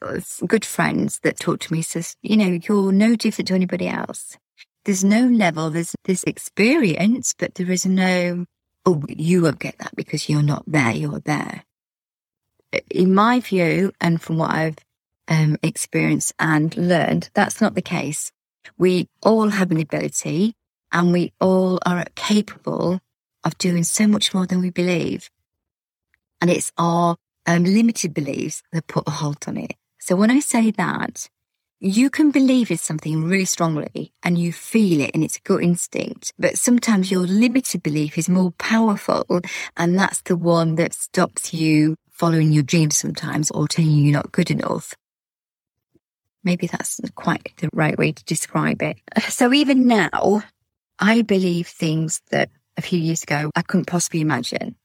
good 0.45 0.65
friends 0.65 1.19
that 1.23 1.39
talked 1.39 1.63
to 1.63 1.73
me. 1.73 1.81
Says, 1.81 2.15
you 2.21 2.37
know, 2.37 2.59
you're 2.67 2.91
no 2.91 3.15
different 3.15 3.47
to 3.49 3.55
anybody 3.55 3.87
else. 3.87 4.37
There's 4.85 5.03
no 5.03 5.25
level. 5.27 5.69
There's 5.69 5.95
this 6.05 6.23
experience, 6.23 7.33
but 7.37 7.55
there 7.55 7.71
is 7.71 7.85
no, 7.85 8.45
oh, 8.85 9.03
you 9.07 9.41
won't 9.41 9.59
get 9.59 9.77
that 9.79 9.95
because 9.95 10.29
you're 10.29 10.41
not 10.41 10.63
there. 10.67 10.91
You're 10.91 11.19
there. 11.19 11.63
In 12.91 13.13
my 13.15 13.39
view, 13.39 13.91
and 13.99 14.21
from 14.21 14.37
what 14.37 14.51
I've 14.51 14.77
um, 15.27 15.57
experienced 15.63 16.33
and 16.39 16.75
learned, 16.77 17.29
that's 17.33 17.61
not 17.61 17.75
the 17.75 17.81
case. 17.81 18.31
We 18.77 19.07
all 19.23 19.49
have 19.49 19.71
an 19.71 19.81
ability 19.81 20.53
and 20.91 21.11
we 21.11 21.33
all 21.39 21.79
are 21.85 22.05
capable 22.15 22.99
of 23.43 23.57
doing 23.57 23.83
so 23.83 24.07
much 24.07 24.33
more 24.33 24.45
than 24.45 24.61
we 24.61 24.69
believe. 24.69 25.29
And 26.41 26.49
it's 26.49 26.71
our 26.77 27.17
um, 27.45 27.63
limited 27.63 28.13
beliefs 28.13 28.63
that 28.71 28.87
put 28.87 29.07
a 29.07 29.11
halt 29.11 29.47
on 29.47 29.57
it. 29.57 29.75
So 29.99 30.15
when 30.15 30.31
I 30.31 30.39
say 30.39 30.71
that, 30.71 31.29
you 31.81 32.09
can 32.09 32.31
believe 32.31 32.71
in 32.71 32.77
something 32.77 33.23
really 33.23 33.45
strongly 33.45 34.11
and 34.21 34.37
you 34.37 34.51
feel 34.51 34.99
it 35.01 35.11
and 35.13 35.23
it's 35.23 35.37
a 35.37 35.41
gut 35.41 35.63
instinct, 35.63 36.33
but 36.37 36.57
sometimes 36.57 37.09
your 37.09 37.21
limited 37.21 37.81
belief 37.81 38.17
is 38.17 38.27
more 38.27 38.51
powerful. 38.51 39.25
And 39.77 39.97
that's 39.97 40.21
the 40.21 40.35
one 40.35 40.75
that 40.75 40.93
stops 40.93 41.53
you 41.53 41.95
following 42.11 42.51
your 42.51 42.63
dreams 42.63 42.97
sometimes 42.97 43.49
or 43.51 43.67
telling 43.67 43.91
you 43.91 44.03
you're 44.03 44.13
not 44.13 44.33
good 44.33 44.51
enough. 44.51 44.93
Maybe 46.43 46.67
that's 46.67 46.99
quite 47.15 47.53
the 47.57 47.69
right 47.73 47.97
way 47.97 48.11
to 48.11 48.23
describe 48.25 48.81
it. 48.81 48.97
So 49.29 49.53
even 49.53 49.87
now, 49.87 50.43
I 50.99 51.21
believe 51.23 51.67
things 51.67 52.21
that 52.31 52.49
a 52.77 52.81
few 52.81 52.99
years 52.99 53.23
ago 53.23 53.51
I 53.55 53.61
couldn't 53.61 53.87
possibly 53.87 54.21
imagine. 54.21 54.75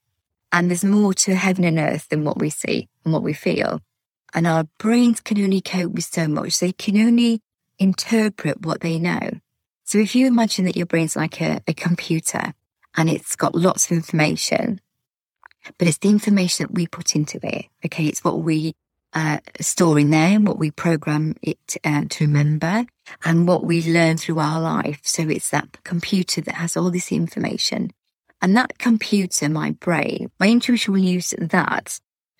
And 0.52 0.70
there's 0.70 0.84
more 0.84 1.14
to 1.14 1.34
heaven 1.34 1.64
and 1.64 1.78
earth 1.78 2.08
than 2.08 2.24
what 2.24 2.38
we 2.38 2.50
see 2.50 2.88
and 3.04 3.12
what 3.12 3.22
we 3.24 3.32
feel. 3.32 3.80
and 4.34 4.46
our 4.46 4.64
brains 4.78 5.20
can 5.20 5.40
only 5.40 5.60
cope 5.60 5.92
with 5.92 6.04
so 6.04 6.26
much. 6.26 6.58
They 6.58 6.72
can 6.72 6.96
only 6.98 7.40
interpret 7.78 8.66
what 8.66 8.80
they 8.80 8.98
know. 8.98 9.30
So 9.84 9.98
if 9.98 10.14
you 10.14 10.26
imagine 10.26 10.64
that 10.64 10.76
your 10.76 10.86
brain's 10.86 11.14
like 11.16 11.40
a, 11.40 11.60
a 11.68 11.74
computer 11.74 12.54
and 12.96 13.08
it's 13.08 13.36
got 13.36 13.54
lots 13.54 13.86
of 13.86 13.92
information, 13.92 14.80
but 15.78 15.86
it's 15.88 15.98
the 15.98 16.08
information 16.08 16.66
that 16.66 16.74
we 16.74 16.86
put 16.86 17.14
into 17.14 17.38
it. 17.42 17.66
Okay. 17.84 18.06
It's 18.06 18.24
what 18.24 18.40
we 18.42 18.74
uh, 19.14 19.38
store 19.60 19.98
in 19.98 20.10
there, 20.10 20.38
what 20.40 20.58
we 20.58 20.70
program 20.70 21.36
it 21.42 21.76
uh, 21.84 22.04
to 22.10 22.26
remember 22.26 22.84
and 23.24 23.46
what 23.46 23.64
we 23.64 23.82
learn 23.82 24.16
through 24.16 24.40
our 24.40 24.60
life. 24.60 25.00
So 25.04 25.22
it's 25.28 25.50
that 25.50 25.82
computer 25.84 26.40
that 26.42 26.56
has 26.56 26.76
all 26.76 26.90
this 26.90 27.12
information. 27.12 27.92
And 28.42 28.56
that 28.56 28.78
computer, 28.78 29.48
my 29.48 29.70
brain, 29.70 30.30
my 30.38 30.48
intuition 30.48 30.92
will 30.92 31.00
use 31.00 31.32
that 31.38 31.98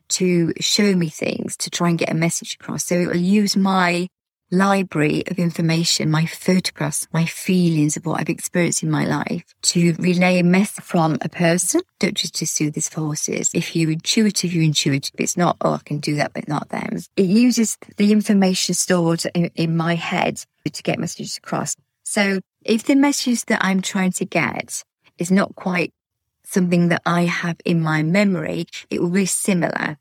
to 0.08 0.52
show 0.60 0.94
me 0.94 1.08
things 1.08 1.56
to 1.56 1.70
try 1.70 1.88
and 1.88 1.98
get 1.98 2.10
a 2.10 2.14
message 2.14 2.56
across. 2.60 2.84
So 2.84 2.96
it 2.96 3.06
will 3.06 3.16
use 3.16 3.56
my 3.56 4.08
library 4.50 5.24
of 5.28 5.38
information, 5.38 6.10
my 6.10 6.26
photographs, 6.26 7.08
my 7.12 7.24
feelings 7.24 7.96
of 7.96 8.06
what 8.06 8.20
I've 8.20 8.28
experienced 8.28 8.82
in 8.82 8.90
my 8.90 9.04
life 9.04 9.44
to 9.62 9.94
relay 9.98 10.38
a 10.38 10.44
message 10.44 10.84
from 10.84 11.18
a 11.20 11.28
person. 11.28 11.80
Don't 11.98 12.16
just 12.16 12.36
soothe 12.36 12.74
his 12.74 12.88
forces. 12.88 13.50
If 13.54 13.74
you're 13.74 13.90
intuitive, 13.90 14.52
you're 14.52 14.64
intuitive. 14.64 15.14
It's 15.18 15.36
not, 15.36 15.56
oh, 15.60 15.74
I 15.74 15.80
can 15.84 15.98
do 15.98 16.14
that, 16.16 16.32
but 16.32 16.48
not 16.48 16.68
them. 16.68 16.98
It 17.16 17.26
uses 17.26 17.76
the 17.96 18.12
information 18.12 18.74
stored 18.74 19.24
in, 19.34 19.50
in 19.54 19.76
my 19.76 19.94
head 19.94 20.44
to 20.70 20.82
get 20.82 20.98
messages 20.98 21.36
across. 21.36 21.76
So 22.04 22.40
if 22.64 22.84
the 22.84 22.94
message 22.94 23.44
that 23.46 23.64
I'm 23.64 23.82
trying 23.82 24.12
to 24.12 24.24
get 24.24 24.84
is 25.18 25.30
not 25.30 25.54
quite 25.54 25.92
something 26.44 26.88
that 26.88 27.02
I 27.06 27.22
have 27.22 27.56
in 27.64 27.80
my 27.80 28.02
memory, 28.02 28.66
it 28.90 29.00
will 29.00 29.10
be 29.10 29.26
similar. 29.26 29.98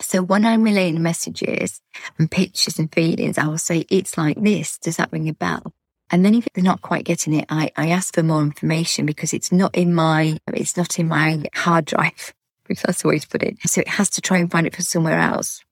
So 0.00 0.22
when 0.22 0.44
I'm 0.44 0.62
relaying 0.62 1.02
messages 1.02 1.80
and 2.18 2.30
pictures 2.30 2.78
and 2.78 2.92
feelings, 2.92 3.38
I 3.38 3.46
will 3.46 3.58
say, 3.58 3.86
it's 3.90 4.18
like 4.18 4.40
this. 4.40 4.78
Does 4.78 4.96
that 4.96 5.12
ring 5.12 5.28
a 5.28 5.34
bell? 5.34 5.72
And 6.10 6.24
then 6.24 6.34
if 6.34 6.46
they're 6.52 6.64
not 6.64 6.82
quite 6.82 7.04
getting 7.04 7.34
it, 7.34 7.46
I, 7.48 7.70
I 7.76 7.88
ask 7.90 8.14
for 8.14 8.22
more 8.22 8.42
information 8.42 9.06
because 9.06 9.32
it's 9.32 9.52
not 9.52 9.74
in 9.74 9.94
my, 9.94 10.38
it's 10.48 10.76
not 10.76 10.98
in 10.98 11.08
my 11.08 11.44
hard 11.54 11.86
drive, 11.86 12.34
if 12.68 12.82
that's 12.82 13.02
the 13.02 13.08
way 13.08 13.18
to 13.18 13.28
put 13.28 13.42
it. 13.42 13.56
So 13.66 13.80
it 13.80 13.88
has 13.88 14.10
to 14.10 14.20
try 14.20 14.38
and 14.38 14.50
find 14.50 14.66
it 14.66 14.74
from 14.74 14.84
somewhere 14.84 15.18
else. 15.18 15.62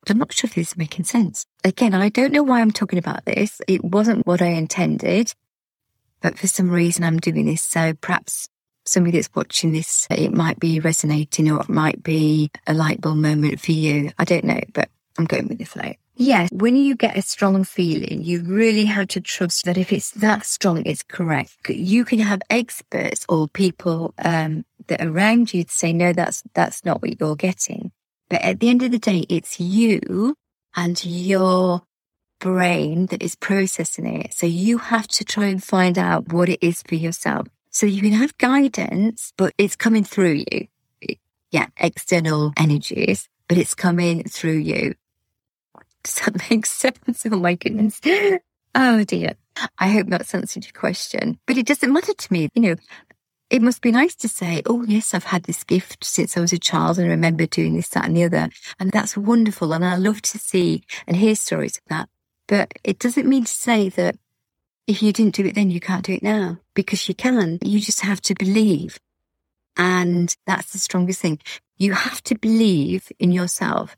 But 0.00 0.10
I'm 0.10 0.18
not 0.18 0.32
sure 0.32 0.48
if 0.48 0.54
this 0.54 0.68
is 0.72 0.76
making 0.76 1.04
sense. 1.04 1.46
Again, 1.64 1.94
I 1.94 2.08
don't 2.08 2.32
know 2.32 2.42
why 2.42 2.60
I'm 2.60 2.72
talking 2.72 2.98
about 2.98 3.24
this. 3.24 3.60
It 3.68 3.84
wasn't 3.84 4.26
what 4.26 4.40
I 4.40 4.46
intended, 4.46 5.34
but 6.20 6.38
for 6.38 6.46
some 6.46 6.70
reason 6.70 7.04
I'm 7.04 7.18
doing 7.18 7.46
this. 7.46 7.62
So 7.62 7.94
perhaps 7.94 8.48
somebody 8.90 9.18
that's 9.18 9.34
watching 9.34 9.72
this, 9.72 10.06
it 10.10 10.32
might 10.32 10.58
be 10.58 10.80
resonating 10.80 11.50
or 11.50 11.60
it 11.60 11.68
might 11.68 12.02
be 12.02 12.50
a 12.66 12.74
light 12.74 13.00
bulb 13.00 13.16
moment 13.16 13.60
for 13.60 13.72
you. 13.72 14.10
I 14.18 14.24
don't 14.24 14.44
know, 14.44 14.60
but 14.72 14.90
I'm 15.18 15.24
going 15.24 15.48
with 15.48 15.58
the 15.58 15.64
flow. 15.64 15.92
Yes, 16.16 16.50
when 16.52 16.76
you 16.76 16.96
get 16.96 17.16
a 17.16 17.22
strong 17.22 17.64
feeling, 17.64 18.22
you 18.22 18.42
really 18.42 18.84
have 18.84 19.08
to 19.08 19.22
trust 19.22 19.64
that 19.64 19.78
if 19.78 19.90
it's 19.90 20.10
that 20.10 20.44
strong, 20.44 20.82
it's 20.84 21.02
correct. 21.02 21.56
You 21.68 22.04
can 22.04 22.18
have 22.18 22.42
experts 22.50 23.24
or 23.26 23.48
people 23.48 24.12
um, 24.22 24.66
that 24.88 25.02
around 25.02 25.54
you 25.54 25.64
to 25.64 25.70
say, 25.70 25.94
no, 25.94 26.12
that's 26.12 26.42
that's 26.52 26.84
not 26.84 27.00
what 27.00 27.18
you're 27.18 27.36
getting. 27.36 27.92
But 28.28 28.42
at 28.42 28.60
the 28.60 28.68
end 28.68 28.82
of 28.82 28.90
the 28.90 28.98
day, 28.98 29.24
it's 29.30 29.60
you 29.60 30.34
and 30.76 31.02
your 31.02 31.82
brain 32.38 33.06
that 33.06 33.22
is 33.22 33.34
processing 33.34 34.06
it. 34.06 34.34
So 34.34 34.46
you 34.46 34.78
have 34.78 35.08
to 35.08 35.24
try 35.24 35.46
and 35.46 35.62
find 35.62 35.98
out 35.98 36.32
what 36.32 36.48
it 36.48 36.62
is 36.62 36.82
for 36.82 36.96
yourself. 36.96 37.46
So 37.70 37.86
you 37.86 38.02
can 38.02 38.12
have 38.12 38.36
guidance, 38.38 39.32
but 39.36 39.54
it's 39.56 39.76
coming 39.76 40.04
through 40.04 40.44
you. 40.50 40.66
Yeah, 41.50 41.66
external 41.78 42.52
energies, 42.56 43.28
but 43.48 43.58
it's 43.58 43.74
coming 43.74 44.24
through 44.24 44.58
you. 44.58 44.94
Does 46.02 46.14
that 46.16 46.50
make 46.50 46.66
sense? 46.66 47.26
Oh 47.30 47.38
my 47.38 47.54
goodness. 47.54 48.00
Oh 48.74 49.04
dear. 49.04 49.34
I 49.78 49.88
hope 49.88 50.08
that's 50.08 50.34
answered 50.34 50.64
your 50.64 50.72
question. 50.72 51.38
But 51.46 51.58
it 51.58 51.66
doesn't 51.66 51.92
matter 51.92 52.14
to 52.14 52.32
me. 52.32 52.48
You 52.54 52.62
know, 52.62 52.76
it 53.50 53.62
must 53.62 53.82
be 53.82 53.90
nice 53.90 54.14
to 54.16 54.28
say, 54.28 54.62
oh, 54.66 54.84
yes, 54.84 55.12
I've 55.12 55.24
had 55.24 55.44
this 55.44 55.64
gift 55.64 56.04
since 56.04 56.36
I 56.36 56.40
was 56.40 56.52
a 56.52 56.58
child 56.58 56.98
and 56.98 57.08
I 57.08 57.10
remember 57.10 57.46
doing 57.46 57.74
this, 57.74 57.88
that, 57.90 58.04
and 58.04 58.16
the 58.16 58.24
other. 58.24 58.48
And 58.78 58.92
that's 58.92 59.16
wonderful. 59.16 59.72
And 59.72 59.84
I 59.84 59.96
love 59.96 60.22
to 60.22 60.38
see 60.38 60.84
and 61.06 61.16
hear 61.16 61.34
stories 61.34 61.78
of 61.78 61.82
that. 61.88 62.08
But 62.46 62.72
it 62.84 62.98
doesn't 62.98 63.28
mean 63.28 63.44
to 63.44 63.52
say 63.52 63.88
that 63.90 64.16
if 64.86 65.02
you 65.02 65.12
didn't 65.12 65.34
do 65.34 65.44
it 65.44 65.54
then, 65.56 65.70
you 65.70 65.80
can't 65.80 66.04
do 66.04 66.14
it 66.14 66.22
now 66.22 66.58
because 66.80 67.08
you 67.08 67.14
can. 67.14 67.58
You 67.62 67.80
just 67.80 68.00
have 68.00 68.20
to 68.22 68.34
believe. 68.34 68.98
And 69.76 70.34
that's 70.46 70.72
the 70.72 70.78
strongest 70.78 71.20
thing. 71.20 71.38
You 71.76 71.92
have 71.94 72.22
to 72.24 72.38
believe 72.38 73.10
in 73.18 73.32
yourself. 73.32 73.96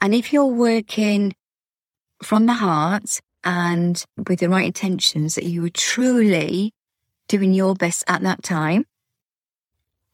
And 0.00 0.14
if 0.14 0.32
you're 0.32 0.46
working 0.46 1.34
from 2.22 2.46
the 2.46 2.54
heart 2.54 3.20
and 3.44 4.04
with 4.28 4.40
the 4.40 4.48
right 4.48 4.66
intentions 4.66 5.34
that 5.34 5.44
you 5.44 5.62
were 5.62 5.70
truly 5.70 6.72
doing 7.28 7.52
your 7.52 7.74
best 7.74 8.04
at 8.08 8.22
that 8.22 8.42
time, 8.42 8.86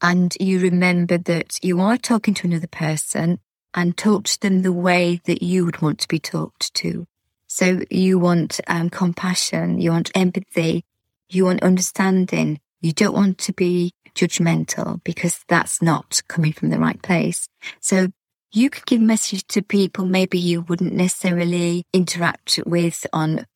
and 0.00 0.36
you 0.38 0.60
remember 0.60 1.18
that 1.18 1.58
you 1.62 1.80
are 1.80 1.96
talking 1.96 2.34
to 2.34 2.46
another 2.46 2.68
person 2.68 3.40
and 3.74 3.96
talk 3.96 4.24
to 4.24 4.40
them 4.40 4.62
the 4.62 4.72
way 4.72 5.20
that 5.24 5.42
you 5.42 5.64
would 5.64 5.82
want 5.82 5.98
to 6.00 6.08
be 6.08 6.18
talked 6.18 6.72
to. 6.74 7.06
So 7.48 7.80
you 7.90 8.18
want 8.18 8.60
um, 8.66 8.90
compassion, 8.90 9.80
you 9.80 9.90
want 9.90 10.10
empathy, 10.14 10.84
you 11.28 11.44
want 11.44 11.62
understanding. 11.62 12.60
You 12.80 12.92
don't 12.92 13.14
want 13.14 13.38
to 13.38 13.52
be 13.52 13.92
judgmental 14.14 15.02
because 15.04 15.40
that's 15.48 15.82
not 15.82 16.22
coming 16.28 16.52
from 16.52 16.70
the 16.70 16.78
right 16.78 17.00
place. 17.02 17.48
So 17.80 18.08
you 18.52 18.70
could 18.70 18.86
give 18.86 19.00
message 19.00 19.46
to 19.48 19.62
people 19.62 20.06
maybe 20.06 20.38
you 20.38 20.62
wouldn't 20.62 20.94
necessarily 20.94 21.84
interact 21.92 22.58
with 22.64 23.06
on 23.12 23.46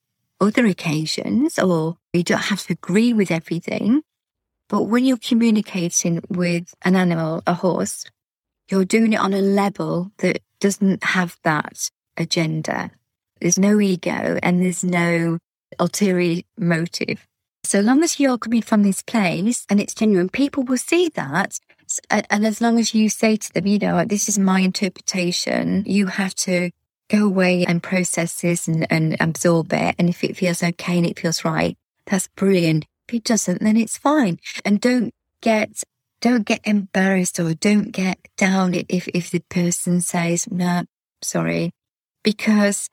other 0.40 0.66
occasions 0.66 1.58
or 1.58 1.96
you 2.12 2.22
don't 2.22 2.42
have 2.42 2.62
to 2.66 2.74
agree 2.74 3.12
with 3.12 3.30
everything. 3.30 4.02
But 4.68 4.84
when 4.84 5.04
you're 5.04 5.18
communicating 5.18 6.22
with 6.28 6.74
an 6.82 6.96
animal, 6.96 7.42
a 7.46 7.54
horse, 7.54 8.04
you're 8.70 8.84
doing 8.84 9.12
it 9.12 9.20
on 9.20 9.34
a 9.34 9.40
level 9.40 10.12
that 10.18 10.40
doesn't 10.60 11.04
have 11.04 11.36
that 11.44 11.90
agenda. 12.16 12.90
There's 13.40 13.58
no 13.58 13.80
ego 13.80 14.38
and 14.42 14.62
there's 14.62 14.84
no 14.84 15.38
ulterior 15.78 16.42
motive. 16.56 17.26
So 17.64 17.80
long 17.80 18.02
as 18.02 18.18
you're 18.18 18.38
coming 18.38 18.62
from 18.62 18.82
this 18.82 19.02
place 19.02 19.66
and 19.70 19.80
it's 19.80 19.94
genuine, 19.94 20.28
people 20.28 20.64
will 20.64 20.78
see 20.78 21.08
that. 21.10 21.58
And 22.10 22.44
as 22.44 22.60
long 22.60 22.78
as 22.78 22.94
you 22.94 23.08
say 23.08 23.36
to 23.36 23.52
them, 23.52 23.66
you 23.66 23.78
know, 23.78 24.04
this 24.04 24.28
is 24.28 24.38
my 24.38 24.60
interpretation, 24.60 25.84
you 25.86 26.06
have 26.06 26.34
to 26.36 26.70
go 27.08 27.26
away 27.26 27.64
and 27.64 27.82
process 27.82 28.40
this 28.40 28.66
and, 28.66 28.86
and 28.90 29.16
absorb 29.20 29.72
it. 29.72 29.94
And 29.98 30.08
if 30.08 30.24
it 30.24 30.36
feels 30.36 30.62
okay 30.62 30.98
and 30.98 31.06
it 31.06 31.18
feels 31.18 31.44
right, 31.44 31.76
that's 32.06 32.28
brilliant. 32.28 32.86
If 33.08 33.14
it 33.16 33.24
doesn't, 33.24 33.62
then 33.62 33.76
it's 33.76 33.98
fine. 33.98 34.38
And 34.64 34.80
don't 34.80 35.14
get, 35.40 35.84
don't 36.20 36.46
get 36.46 36.60
embarrassed 36.64 37.38
or 37.38 37.54
don't 37.54 37.92
get 37.92 38.18
down 38.36 38.74
if, 38.74 39.06
if 39.08 39.30
the 39.30 39.40
person 39.50 40.00
says, 40.00 40.48
no, 40.50 40.84
sorry, 41.22 41.72
because 42.24 42.88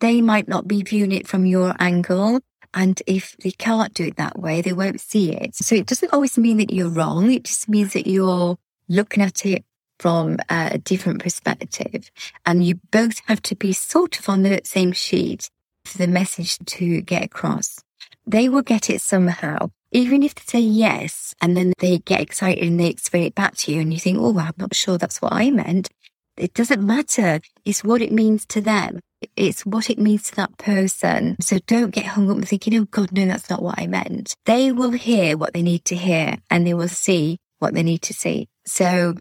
they 0.00 0.20
might 0.20 0.48
not 0.48 0.66
be 0.66 0.82
viewing 0.82 1.12
it 1.12 1.28
from 1.28 1.46
your 1.46 1.74
angle. 1.78 2.40
And 2.76 3.02
if 3.06 3.34
they 3.38 3.52
can't 3.52 3.94
do 3.94 4.04
it 4.04 4.16
that 4.16 4.38
way, 4.38 4.60
they 4.60 4.74
won't 4.74 5.00
see 5.00 5.32
it. 5.32 5.56
So 5.56 5.74
it 5.74 5.86
doesn't 5.86 6.12
always 6.12 6.36
mean 6.36 6.58
that 6.58 6.70
you're 6.70 6.90
wrong. 6.90 7.32
It 7.32 7.44
just 7.44 7.70
means 7.70 7.94
that 7.94 8.06
you're 8.06 8.58
looking 8.86 9.22
at 9.22 9.46
it 9.46 9.64
from 9.98 10.36
a 10.50 10.76
different 10.76 11.22
perspective. 11.22 12.10
And 12.44 12.62
you 12.62 12.78
both 12.90 13.22
have 13.28 13.40
to 13.44 13.56
be 13.56 13.72
sort 13.72 14.18
of 14.18 14.28
on 14.28 14.42
the 14.42 14.60
same 14.64 14.92
sheet 14.92 15.48
for 15.86 15.96
the 15.96 16.06
message 16.06 16.58
to 16.58 17.00
get 17.00 17.24
across. 17.24 17.80
They 18.26 18.50
will 18.50 18.60
get 18.60 18.90
it 18.90 19.00
somehow. 19.00 19.70
Even 19.92 20.22
if 20.22 20.34
they 20.34 20.42
say 20.46 20.60
yes, 20.60 21.34
and 21.40 21.56
then 21.56 21.72
they 21.78 21.98
get 21.98 22.20
excited 22.20 22.62
and 22.62 22.78
they 22.78 22.88
explain 22.88 23.22
it 23.22 23.34
back 23.34 23.56
to 23.56 23.72
you 23.72 23.80
and 23.80 23.90
you 23.90 23.98
think, 23.98 24.18
oh, 24.18 24.32
well, 24.32 24.46
I'm 24.46 24.54
not 24.58 24.74
sure 24.74 24.98
that's 24.98 25.22
what 25.22 25.32
I 25.32 25.50
meant. 25.50 25.88
It 26.36 26.52
doesn't 26.52 26.84
matter. 26.84 27.40
It's 27.64 27.82
what 27.82 28.02
it 28.02 28.12
means 28.12 28.44
to 28.46 28.60
them. 28.60 29.00
It's 29.36 29.64
what 29.66 29.90
it 29.90 29.98
means 29.98 30.30
to 30.30 30.36
that 30.36 30.56
person. 30.58 31.36
So 31.40 31.58
don't 31.66 31.90
get 31.90 32.06
hung 32.06 32.30
up 32.30 32.36
and 32.36 32.48
thinking, 32.48 32.76
oh 32.78 32.84
God, 32.84 33.12
no, 33.12 33.26
that's 33.26 33.50
not 33.50 33.62
what 33.62 33.78
I 33.78 33.86
meant. 33.86 34.36
They 34.44 34.72
will 34.72 34.92
hear 34.92 35.36
what 35.36 35.52
they 35.54 35.62
need 35.62 35.84
to 35.86 35.96
hear 35.96 36.36
and 36.50 36.66
they 36.66 36.74
will 36.74 36.88
see 36.88 37.38
what 37.58 37.74
they 37.74 37.82
need 37.82 38.02
to 38.02 38.14
see. 38.14 38.48
So 38.66 39.14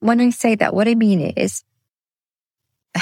when 0.00 0.20
I 0.20 0.30
say 0.30 0.54
that, 0.56 0.74
what 0.74 0.88
I 0.88 0.94
mean 0.94 1.20
is, 1.20 1.62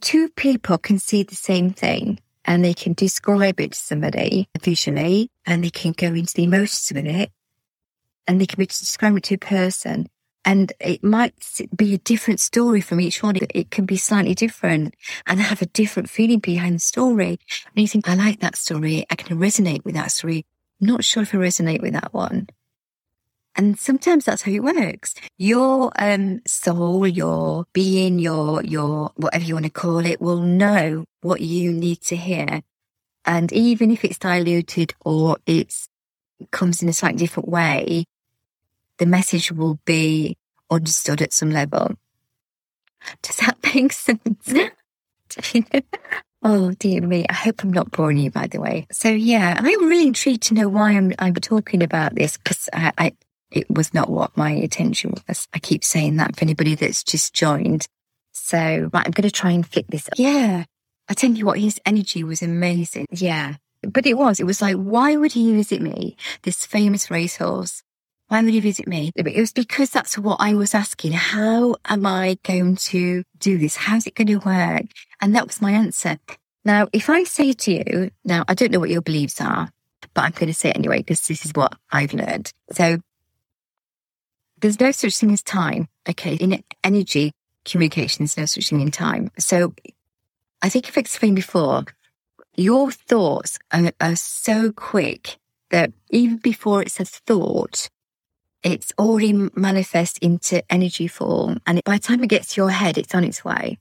two 0.00 0.28
people 0.30 0.78
can 0.78 0.98
see 0.98 1.22
the 1.22 1.36
same 1.36 1.70
thing 1.70 2.18
and 2.44 2.64
they 2.64 2.74
can 2.74 2.94
describe 2.94 3.60
it 3.60 3.72
to 3.72 3.78
somebody 3.78 4.48
visually 4.62 5.30
and 5.46 5.62
they 5.62 5.70
can 5.70 5.92
go 5.92 6.06
into 6.06 6.32
the 6.34 6.44
emotions 6.44 6.90
of 6.90 6.96
it 7.04 7.30
and 8.26 8.40
they 8.40 8.46
can 8.46 8.58
be 8.58 8.66
described 8.66 9.24
to 9.24 9.34
a 9.34 9.38
person. 9.38 10.08
And 10.48 10.72
it 10.80 11.04
might 11.04 11.34
be 11.76 11.92
a 11.92 11.98
different 11.98 12.40
story 12.40 12.80
from 12.80 13.02
each 13.02 13.22
one. 13.22 13.36
It 13.36 13.70
can 13.70 13.84
be 13.84 13.98
slightly 13.98 14.34
different 14.34 14.94
and 15.26 15.40
have 15.40 15.60
a 15.60 15.66
different 15.66 16.08
feeling 16.08 16.38
behind 16.38 16.76
the 16.76 16.80
story. 16.80 17.38
And 17.66 17.82
you 17.82 17.86
think, 17.86 18.08
I 18.08 18.14
like 18.14 18.40
that 18.40 18.56
story. 18.56 19.04
I 19.10 19.14
can 19.16 19.38
resonate 19.38 19.84
with 19.84 19.94
that 19.96 20.10
story. 20.10 20.46
I'm 20.80 20.86
not 20.86 21.04
sure 21.04 21.22
if 21.22 21.34
I 21.34 21.36
resonate 21.36 21.82
with 21.82 21.92
that 21.92 22.14
one. 22.14 22.48
And 23.56 23.78
sometimes 23.78 24.24
that's 24.24 24.40
how 24.40 24.50
it 24.50 24.62
works. 24.62 25.14
Your 25.36 25.92
um, 25.96 26.40
soul, 26.46 27.06
your 27.06 27.66
being, 27.74 28.18
your, 28.18 28.64
your, 28.64 29.12
whatever 29.16 29.44
you 29.44 29.52
want 29.52 29.66
to 29.66 29.70
call 29.70 29.98
it 29.98 30.18
will 30.18 30.40
know 30.40 31.04
what 31.20 31.42
you 31.42 31.72
need 31.72 32.00
to 32.04 32.16
hear. 32.16 32.62
And 33.26 33.52
even 33.52 33.90
if 33.90 34.02
it's 34.02 34.18
diluted 34.18 34.94
or 35.04 35.36
it 35.44 35.74
comes 36.52 36.82
in 36.82 36.88
a 36.88 36.94
slightly 36.94 37.18
different 37.18 37.50
way, 37.50 38.06
the 38.96 39.06
message 39.06 39.52
will 39.52 39.78
be 39.84 40.37
understood 40.70 41.22
at 41.22 41.32
some 41.32 41.50
level. 41.50 41.94
Does 43.22 43.36
that 43.36 43.58
make 43.74 43.92
sense? 43.92 44.52
oh 46.42 46.72
dear 46.72 47.00
me. 47.02 47.26
I 47.28 47.32
hope 47.32 47.62
I'm 47.62 47.72
not 47.72 47.90
boring 47.90 48.18
you, 48.18 48.30
by 48.30 48.46
the 48.46 48.60
way. 48.60 48.86
So 48.90 49.08
yeah, 49.08 49.56
I'm 49.58 49.88
really 49.88 50.06
intrigued 50.08 50.42
to 50.44 50.54
know 50.54 50.68
why 50.68 50.92
I'm, 50.92 51.12
I'm 51.18 51.34
talking 51.34 51.82
about 51.82 52.14
this 52.14 52.36
because 52.36 52.68
I, 52.72 52.92
I, 52.98 53.12
it 53.50 53.70
was 53.70 53.94
not 53.94 54.10
what 54.10 54.36
my 54.36 54.50
attention 54.50 55.14
was. 55.26 55.48
I 55.54 55.58
keep 55.58 55.84
saying 55.84 56.16
that 56.16 56.36
for 56.36 56.42
anybody 56.42 56.74
that's 56.74 57.02
just 57.02 57.34
joined. 57.34 57.86
So 58.32 58.58
right, 58.58 59.06
I'm 59.06 59.12
going 59.12 59.28
to 59.28 59.30
try 59.30 59.50
and 59.50 59.66
fit 59.66 59.90
this. 59.90 60.08
Up. 60.08 60.14
Yeah. 60.16 60.64
I 61.08 61.14
tell 61.14 61.30
you 61.30 61.46
what, 61.46 61.58
his 61.58 61.80
energy 61.86 62.22
was 62.22 62.42
amazing. 62.42 63.06
Yeah. 63.10 63.54
But 63.82 64.06
it 64.06 64.14
was, 64.14 64.40
it 64.40 64.44
was 64.44 64.60
like, 64.60 64.76
why 64.76 65.16
would 65.16 65.32
he 65.32 65.54
visit 65.54 65.80
me? 65.80 66.16
This 66.42 66.66
famous 66.66 67.10
racehorse. 67.10 67.82
Why 68.28 68.42
would 68.42 68.54
you 68.54 68.60
visit 68.60 68.86
me? 68.86 69.10
It 69.16 69.40
was 69.40 69.52
because 69.52 69.88
that's 69.88 70.18
what 70.18 70.36
I 70.38 70.52
was 70.52 70.74
asking. 70.74 71.12
How 71.12 71.76
am 71.86 72.04
I 72.04 72.38
going 72.42 72.76
to 72.76 73.24
do 73.38 73.56
this? 73.56 73.76
How's 73.76 74.06
it 74.06 74.14
going 74.14 74.26
to 74.28 74.36
work? 74.36 74.84
And 75.20 75.34
that 75.34 75.46
was 75.46 75.62
my 75.62 75.72
answer. 75.72 76.18
Now, 76.62 76.88
if 76.92 77.08
I 77.08 77.24
say 77.24 77.54
to 77.54 77.72
you, 77.72 78.10
now 78.24 78.44
I 78.46 78.52
don't 78.52 78.70
know 78.70 78.80
what 78.80 78.90
your 78.90 79.00
beliefs 79.00 79.40
are, 79.40 79.70
but 80.12 80.24
I'm 80.24 80.32
going 80.32 80.48
to 80.48 80.54
say 80.54 80.68
it 80.68 80.76
anyway, 80.76 80.98
because 80.98 81.26
this 81.26 81.46
is 81.46 81.52
what 81.54 81.74
I've 81.90 82.12
learned. 82.12 82.52
So 82.70 82.98
there's 84.60 84.78
no 84.78 84.90
such 84.90 85.16
thing 85.16 85.32
as 85.32 85.42
time. 85.42 85.88
Okay. 86.06 86.34
In 86.34 86.62
energy 86.84 87.32
communication, 87.64 88.24
there's 88.24 88.36
no 88.36 88.44
such 88.44 88.68
thing 88.68 88.82
in 88.82 88.90
time. 88.90 89.30
So 89.38 89.72
I 90.60 90.68
think 90.68 90.86
I've 90.86 90.98
explained 90.98 91.36
before, 91.36 91.84
your 92.56 92.90
thoughts 92.90 93.58
are, 93.72 93.92
are 94.00 94.16
so 94.16 94.70
quick 94.72 95.38
that 95.70 95.92
even 96.10 96.36
before 96.36 96.82
it's 96.82 97.00
a 97.00 97.04
thought, 97.06 97.88
it's 98.62 98.92
already 98.98 99.32
manifest 99.54 100.18
into 100.18 100.62
energy 100.72 101.06
form. 101.06 101.60
And 101.66 101.82
by 101.84 101.96
the 101.96 102.02
time 102.02 102.22
it 102.22 102.28
gets 102.28 102.54
to 102.54 102.60
your 102.60 102.70
head, 102.70 102.98
it's 102.98 103.14
on 103.14 103.24
its 103.24 103.44
way. 103.44 103.78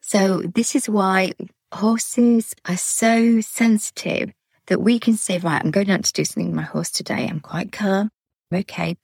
So 0.00 0.42
this 0.42 0.74
is 0.74 0.88
why 0.88 1.32
horses 1.72 2.54
are 2.66 2.76
so 2.76 3.40
sensitive 3.40 4.32
that 4.66 4.80
we 4.80 4.98
can 4.98 5.16
say, 5.16 5.38
right, 5.38 5.62
I'm 5.62 5.70
going 5.70 5.90
out 5.90 6.04
to 6.04 6.12
do 6.12 6.24
something 6.24 6.48
with 6.48 6.56
my 6.56 6.62
horse 6.62 6.90
today. 6.90 7.26
I'm 7.28 7.40
quite 7.40 7.72
calm. 7.72 8.10
Okay. 8.52 8.96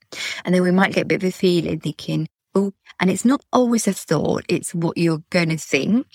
And 0.43 0.53
then 0.53 0.61
we 0.61 0.71
might 0.71 0.93
get 0.93 1.03
a 1.03 1.05
bit 1.05 1.23
of 1.23 1.29
a 1.29 1.31
feeling 1.31 1.79
thinking, 1.79 2.27
oh, 2.53 2.73
and 2.99 3.09
it's 3.09 3.25
not 3.25 3.43
always 3.53 3.87
a 3.87 3.93
thought. 3.93 4.43
It's 4.49 4.75
what 4.75 4.97
you're 4.97 5.23
going 5.29 5.49
to 5.49 5.57
think, 5.57 6.07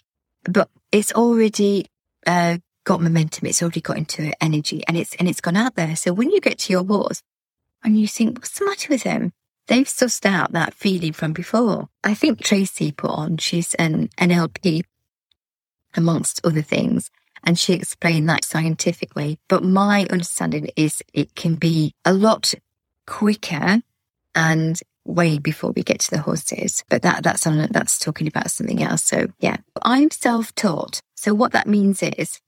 but 0.44 0.68
it's 0.90 1.12
already 1.12 1.86
uh, 2.26 2.58
got 2.84 3.00
momentum. 3.00 3.46
It's 3.46 3.62
already 3.62 3.80
got 3.80 3.96
into 3.96 4.32
energy 4.42 4.82
and 4.86 4.96
it's, 4.96 5.14
and 5.16 5.28
it's 5.28 5.40
gone 5.40 5.56
out 5.56 5.74
there. 5.74 5.96
So 5.96 6.12
when 6.12 6.30
you 6.30 6.40
get 6.40 6.58
to 6.60 6.72
your 6.72 6.84
horse, 6.84 7.22
and 7.84 7.98
you 7.98 8.06
think, 8.06 8.38
what's 8.38 8.58
the 8.58 8.64
matter 8.64 8.88
with 8.90 9.02
them? 9.04 9.32
They've 9.66 9.86
sussed 9.86 10.26
out 10.26 10.52
that 10.52 10.74
feeling 10.74 11.12
from 11.12 11.32
before. 11.32 11.88
I 12.02 12.14
think 12.14 12.42
Tracy 12.42 12.92
put 12.92 13.10
on, 13.10 13.36
she's 13.38 13.74
an 13.74 14.08
NLP 14.18 14.82
amongst 15.94 16.44
other 16.44 16.62
things. 16.62 17.10
And 17.44 17.58
she 17.58 17.72
explained 17.72 18.28
that 18.28 18.44
scientifically. 18.44 19.38
But 19.48 19.64
my 19.64 20.06
understanding 20.10 20.70
is 20.76 21.02
it 21.12 21.34
can 21.34 21.56
be 21.56 21.92
a 22.04 22.12
lot 22.12 22.54
quicker 23.06 23.82
and 24.34 24.80
way 25.04 25.38
before 25.38 25.72
we 25.72 25.82
get 25.82 26.00
to 26.00 26.10
the 26.10 26.22
horses. 26.22 26.84
But 26.88 27.02
that, 27.02 27.24
that's 27.24 27.46
on, 27.46 27.68
that's 27.70 27.98
talking 27.98 28.28
about 28.28 28.50
something 28.50 28.82
else. 28.82 29.04
So 29.04 29.26
yeah, 29.40 29.56
I'm 29.82 30.10
self-taught. 30.10 31.00
So 31.16 31.34
what 31.34 31.52
that 31.52 31.66
means 31.66 32.02
is, 32.02 32.40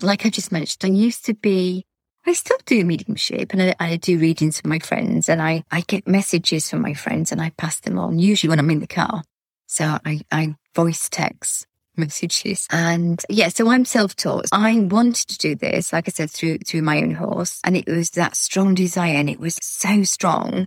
like 0.00 0.24
I 0.24 0.30
just 0.30 0.50
mentioned, 0.50 0.90
I 0.90 0.94
used 0.94 1.24
to 1.26 1.34
be 1.34 1.84
I 2.26 2.32
still 2.32 2.56
do 2.64 2.84
mediumship 2.84 3.52
and 3.52 3.62
I, 3.62 3.74
I, 3.78 3.96
do 3.96 4.18
readings 4.18 4.60
for 4.60 4.68
my 4.68 4.78
friends 4.78 5.28
and 5.28 5.42
I, 5.42 5.62
I 5.70 5.82
get 5.82 6.08
messages 6.08 6.70
from 6.70 6.80
my 6.80 6.94
friends 6.94 7.30
and 7.30 7.40
I 7.40 7.50
pass 7.50 7.80
them 7.80 7.98
on, 7.98 8.18
usually 8.18 8.48
when 8.48 8.58
I'm 8.58 8.70
in 8.70 8.80
the 8.80 8.86
car. 8.86 9.22
So 9.66 9.98
I, 10.04 10.20
I 10.32 10.56
voice 10.74 11.08
text 11.10 11.66
messages. 11.96 12.66
And 12.70 13.22
yeah, 13.28 13.48
so 13.48 13.68
I'm 13.68 13.84
self-taught. 13.84 14.46
I 14.52 14.78
wanted 14.78 15.28
to 15.28 15.38
do 15.38 15.54
this, 15.54 15.92
like 15.92 16.08
I 16.08 16.12
said, 16.12 16.30
through, 16.30 16.58
through 16.58 16.82
my 16.82 16.98
own 16.98 17.12
horse. 17.12 17.60
And 17.62 17.76
it 17.76 17.86
was 17.86 18.10
that 18.10 18.36
strong 18.36 18.74
desire 18.74 19.14
and 19.14 19.28
it 19.28 19.40
was 19.40 19.58
so 19.60 20.02
strong 20.04 20.66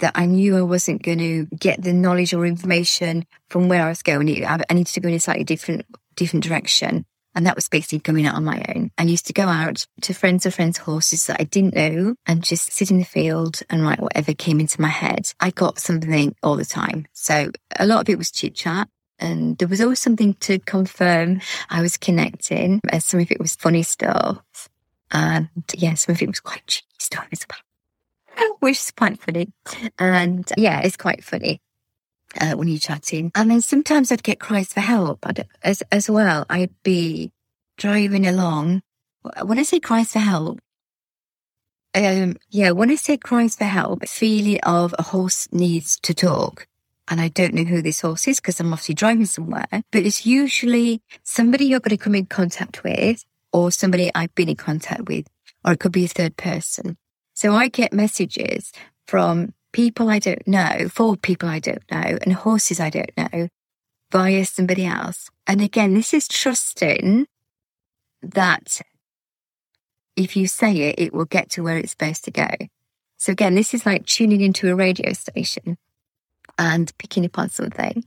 that 0.00 0.12
I 0.14 0.26
knew 0.26 0.56
I 0.56 0.62
wasn't 0.62 1.02
going 1.02 1.18
to 1.18 1.46
get 1.56 1.82
the 1.82 1.92
knowledge 1.92 2.34
or 2.34 2.46
information 2.46 3.26
from 3.48 3.68
where 3.68 3.84
I 3.84 3.88
was 3.88 4.02
going. 4.02 4.44
I 4.44 4.64
needed 4.72 4.92
to 4.94 5.00
go 5.00 5.08
in 5.08 5.14
a 5.14 5.20
slightly 5.20 5.44
different, 5.44 5.86
different 6.16 6.42
direction. 6.42 7.04
And 7.34 7.46
that 7.46 7.56
was 7.56 7.68
basically 7.68 8.00
going 8.00 8.26
out 8.26 8.34
on 8.34 8.44
my 8.44 8.62
own. 8.74 8.90
I 8.98 9.04
used 9.04 9.26
to 9.26 9.32
go 9.32 9.46
out 9.46 9.86
to 10.02 10.14
friends 10.14 10.46
of 10.46 10.54
friends' 10.54 10.78
horses 10.78 11.26
that 11.26 11.40
I 11.40 11.44
didn't 11.44 11.74
know 11.74 12.14
and 12.26 12.42
just 12.42 12.72
sit 12.72 12.90
in 12.90 12.98
the 12.98 13.04
field 13.04 13.60
and 13.70 13.82
write 13.82 14.00
whatever 14.00 14.34
came 14.34 14.60
into 14.60 14.80
my 14.80 14.88
head. 14.88 15.32
I 15.38 15.50
got 15.50 15.78
something 15.78 16.34
all 16.42 16.56
the 16.56 16.64
time. 16.64 17.06
So 17.12 17.50
a 17.78 17.86
lot 17.86 18.00
of 18.00 18.08
it 18.08 18.18
was 18.18 18.30
chit 18.30 18.54
chat. 18.54 18.88
And 19.18 19.58
there 19.58 19.68
was 19.68 19.82
always 19.82 20.00
something 20.00 20.34
to 20.40 20.58
confirm 20.60 21.42
I 21.68 21.82
was 21.82 21.98
connecting. 21.98 22.80
And 22.88 23.02
some 23.02 23.20
of 23.20 23.30
it 23.30 23.38
was 23.38 23.54
funny 23.54 23.82
stuff. 23.82 24.68
And 25.12 25.48
yeah, 25.74 25.94
some 25.94 26.14
of 26.14 26.22
it 26.22 26.28
was 26.28 26.40
quite 26.40 26.66
cheeky 26.66 26.86
stuff 26.98 27.28
as 27.30 27.46
well, 27.48 28.56
which 28.60 28.78
is 28.78 28.90
quite 28.92 29.20
funny. 29.20 29.52
And 29.98 30.50
yeah, 30.56 30.80
it's 30.80 30.96
quite 30.96 31.22
funny 31.22 31.60
uh, 32.40 32.52
when 32.52 32.68
you're 32.68 32.78
chatting. 32.78 33.32
And 33.34 33.50
then 33.50 33.60
sometimes 33.60 34.12
I'd 34.12 34.22
get 34.22 34.40
cries 34.40 34.72
for 34.72 34.80
help 34.80 35.26
I'd, 35.26 35.46
as, 35.62 35.82
as 35.90 36.10
well. 36.10 36.46
I'd 36.50 36.74
be 36.82 37.32
driving 37.76 38.26
along. 38.26 38.82
When 39.42 39.58
I 39.58 39.62
say 39.62 39.80
cries 39.80 40.12
for 40.12 40.18
help, 40.18 40.60
um, 41.94 42.36
yeah, 42.50 42.70
when 42.70 42.90
I 42.90 42.94
say 42.94 43.16
cries 43.16 43.56
for 43.56 43.64
help, 43.64 44.06
feeling 44.06 44.60
of 44.62 44.94
a 44.98 45.02
horse 45.02 45.48
needs 45.52 45.98
to 46.00 46.14
talk. 46.14 46.66
And 47.08 47.20
I 47.20 47.28
don't 47.28 47.54
know 47.54 47.64
who 47.64 47.82
this 47.82 48.02
horse 48.02 48.28
is 48.28 48.38
because 48.38 48.60
I'm 48.60 48.72
obviously 48.72 48.94
driving 48.94 49.26
somewhere, 49.26 49.66
but 49.70 50.06
it's 50.06 50.24
usually 50.24 51.02
somebody 51.24 51.64
you're 51.64 51.80
going 51.80 51.96
to 51.96 52.02
come 52.02 52.14
in 52.14 52.26
contact 52.26 52.84
with 52.84 53.24
or 53.52 53.72
somebody 53.72 54.12
I've 54.14 54.34
been 54.36 54.48
in 54.48 54.54
contact 54.54 55.08
with, 55.08 55.26
or 55.64 55.72
it 55.72 55.80
could 55.80 55.90
be 55.90 56.04
a 56.04 56.08
third 56.08 56.36
person. 56.36 56.96
So 57.34 57.54
I 57.54 57.66
get 57.66 57.92
messages 57.92 58.72
from 59.08 59.54
people 59.72 60.08
I 60.08 60.18
don't 60.18 60.46
know, 60.46 60.88
for 60.90 61.16
people 61.16 61.48
I 61.48 61.58
don't 61.58 61.82
know, 61.90 62.18
and 62.22 62.32
horses 62.32 62.80
I 62.80 62.90
don't 62.90 63.16
know 63.16 63.48
via 64.10 64.44
somebody 64.44 64.84
else. 64.86 65.30
And 65.46 65.60
again, 65.60 65.94
this 65.94 66.12
is 66.12 66.26
trusting 66.28 67.26
that 68.22 68.80
if 70.16 70.36
you 70.36 70.46
say 70.46 70.76
it, 70.76 70.98
it 70.98 71.14
will 71.14 71.24
get 71.24 71.50
to 71.50 71.62
where 71.62 71.78
it's 71.78 71.92
supposed 71.92 72.24
to 72.24 72.30
go. 72.30 72.48
So 73.16 73.32
again, 73.32 73.54
this 73.54 73.74
is 73.74 73.86
like 73.86 74.06
tuning 74.06 74.40
into 74.40 74.70
a 74.70 74.74
radio 74.74 75.12
station 75.12 75.78
and 76.58 76.92
picking 76.98 77.24
up 77.24 77.38
on 77.38 77.50
something 77.50 78.04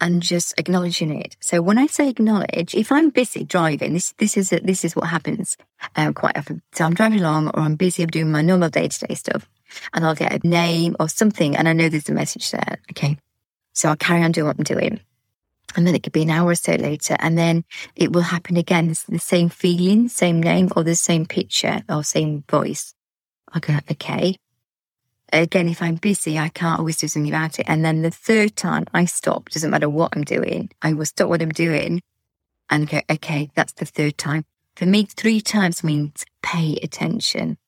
and 0.00 0.20
just 0.20 0.54
acknowledging 0.58 1.14
it. 1.14 1.36
So 1.40 1.62
when 1.62 1.78
I 1.78 1.86
say 1.86 2.08
acknowledge, 2.08 2.74
if 2.74 2.90
I'm 2.90 3.10
busy 3.10 3.44
driving, 3.44 3.92
this 3.92 4.12
this 4.18 4.36
is 4.36 4.52
a, 4.52 4.58
this 4.58 4.84
is 4.84 4.96
what 4.96 5.06
happens 5.06 5.56
um, 5.94 6.12
quite 6.12 6.36
often. 6.36 6.62
So 6.72 6.84
I'm 6.84 6.94
driving 6.94 7.20
along, 7.20 7.48
or 7.48 7.60
I'm 7.60 7.76
busy, 7.76 8.04
doing 8.06 8.32
my 8.32 8.42
normal 8.42 8.68
day 8.68 8.88
to 8.88 9.06
day 9.06 9.14
stuff, 9.14 9.48
and 9.92 10.04
I'll 10.04 10.14
get 10.14 10.44
a 10.44 10.46
name 10.46 10.96
or 11.00 11.08
something, 11.08 11.56
and 11.56 11.68
I 11.68 11.72
know 11.72 11.88
there's 11.88 12.08
a 12.08 12.12
message 12.12 12.50
there. 12.50 12.78
Okay, 12.90 13.18
so 13.72 13.88
I'll 13.88 13.96
carry 13.96 14.22
on 14.22 14.32
doing 14.32 14.46
what 14.46 14.58
I'm 14.58 14.64
doing, 14.64 15.00
and 15.76 15.86
then 15.86 15.94
it 15.94 16.02
could 16.02 16.12
be 16.12 16.22
an 16.22 16.30
hour 16.30 16.50
or 16.50 16.54
so 16.54 16.74
later, 16.74 17.16
and 17.18 17.36
then 17.36 17.64
it 17.96 18.12
will 18.12 18.22
happen 18.22 18.56
again. 18.56 18.90
It's 18.90 19.04
the 19.04 19.18
same 19.18 19.48
feeling, 19.48 20.08
same 20.08 20.42
name, 20.42 20.70
or 20.76 20.84
the 20.84 20.96
same 20.96 21.26
picture 21.26 21.82
or 21.88 22.04
same 22.04 22.44
voice. 22.48 22.94
I 23.52 23.60
go, 23.60 23.78
okay, 23.90 24.36
again, 25.32 25.68
if 25.68 25.82
I'm 25.82 25.96
busy, 25.96 26.38
I 26.38 26.48
can't 26.48 26.78
always 26.78 26.96
do 26.96 27.08
something 27.08 27.32
about 27.32 27.58
it. 27.58 27.66
And 27.68 27.84
then 27.84 28.02
the 28.02 28.10
third 28.10 28.56
time 28.56 28.84
I 28.94 29.04
stop, 29.06 29.48
doesn't 29.50 29.70
matter 29.70 29.88
what 29.88 30.14
I'm 30.14 30.24
doing, 30.24 30.70
I 30.82 30.92
will 30.92 31.06
stop 31.06 31.28
what 31.28 31.42
I'm 31.42 31.50
doing 31.50 32.02
and 32.70 32.88
go, 32.88 33.00
okay, 33.10 33.50
that's 33.54 33.72
the 33.74 33.84
third 33.84 34.16
time. 34.18 34.44
For 34.76 34.86
me, 34.86 35.04
three 35.04 35.40
times 35.40 35.84
means 35.84 36.24
pay 36.42 36.78
attention. 36.82 37.58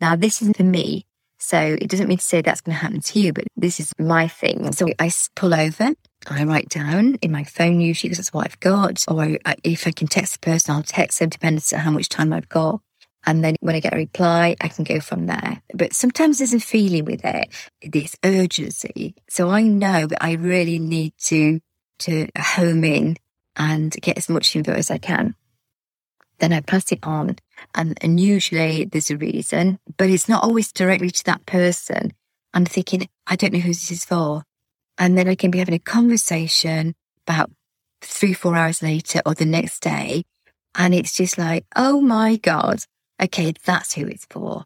Now, 0.00 0.16
this 0.16 0.40
is 0.40 0.52
for 0.56 0.62
me. 0.62 1.06
So 1.44 1.58
it 1.58 1.90
doesn't 1.90 2.08
mean 2.08 2.16
to 2.16 2.24
say 2.24 2.40
that's 2.40 2.62
going 2.62 2.74
to 2.74 2.80
happen 2.80 3.00
to 3.00 3.20
you, 3.20 3.34
but 3.34 3.44
this 3.54 3.78
is 3.78 3.92
my 3.98 4.28
thing. 4.28 4.72
So 4.72 4.88
I 4.98 5.12
pull 5.36 5.52
over, 5.52 5.90
I 6.26 6.44
write 6.44 6.70
down 6.70 7.16
in 7.16 7.30
my 7.30 7.44
phone 7.44 7.82
usually 7.82 8.08
because 8.08 8.18
that's 8.18 8.32
what 8.32 8.46
I've 8.46 8.60
got. 8.60 9.04
Or 9.08 9.36
if 9.62 9.86
I 9.86 9.90
can 9.90 10.06
text 10.08 10.32
the 10.32 10.38
person, 10.38 10.74
I'll 10.74 10.82
text 10.82 11.18
them 11.18 11.28
depending 11.28 11.62
on 11.74 11.80
how 11.80 11.90
much 11.90 12.08
time 12.08 12.32
I've 12.32 12.48
got. 12.48 12.80
And 13.26 13.44
then 13.44 13.56
when 13.60 13.74
I 13.74 13.80
get 13.80 13.92
a 13.92 13.96
reply, 13.96 14.56
I 14.58 14.68
can 14.68 14.84
go 14.84 15.00
from 15.00 15.26
there. 15.26 15.60
But 15.74 15.92
sometimes 15.92 16.38
there's 16.38 16.54
a 16.54 16.60
feeling 16.60 17.04
with 17.04 17.22
it, 17.24 17.48
this 17.82 18.16
urgency. 18.24 19.14
So 19.28 19.50
I 19.50 19.62
know 19.62 20.06
that 20.06 20.24
I 20.24 20.32
really 20.32 20.78
need 20.78 21.12
to, 21.24 21.60
to 22.00 22.26
home 22.38 22.84
in 22.84 23.18
and 23.54 23.92
get 24.00 24.16
as 24.16 24.30
much 24.30 24.56
info 24.56 24.72
as 24.72 24.90
I 24.90 24.96
can. 24.96 25.34
Then 26.38 26.54
I 26.54 26.60
pass 26.60 26.90
it 26.90 27.00
on 27.02 27.36
And, 27.74 27.98
and 28.00 28.20
usually 28.20 28.84
there's 28.84 29.10
a 29.10 29.16
reason, 29.16 29.78
but 29.96 30.10
it's 30.10 30.28
not 30.28 30.44
always 30.44 30.72
directly 30.72 31.10
to 31.10 31.24
that 31.24 31.46
person. 31.46 32.12
I'm 32.52 32.64
thinking, 32.64 33.08
I 33.26 33.36
don't 33.36 33.52
know 33.52 33.60
who 33.60 33.68
this 33.68 33.90
is 33.90 34.04
for. 34.04 34.44
And 34.98 35.18
then 35.18 35.28
I 35.28 35.34
can 35.34 35.50
be 35.50 35.58
having 35.58 35.74
a 35.74 35.78
conversation 35.80 36.94
about 37.26 37.50
three, 38.00 38.32
four 38.32 38.54
hours 38.54 38.82
later 38.82 39.20
or 39.26 39.34
the 39.34 39.44
next 39.44 39.80
day. 39.80 40.24
And 40.74 40.94
it's 40.94 41.16
just 41.16 41.38
like, 41.38 41.64
oh 41.74 42.00
my 42.00 42.36
God, 42.36 42.80
okay, 43.20 43.54
that's 43.64 43.94
who 43.94 44.06
it's 44.06 44.26
for. 44.30 44.64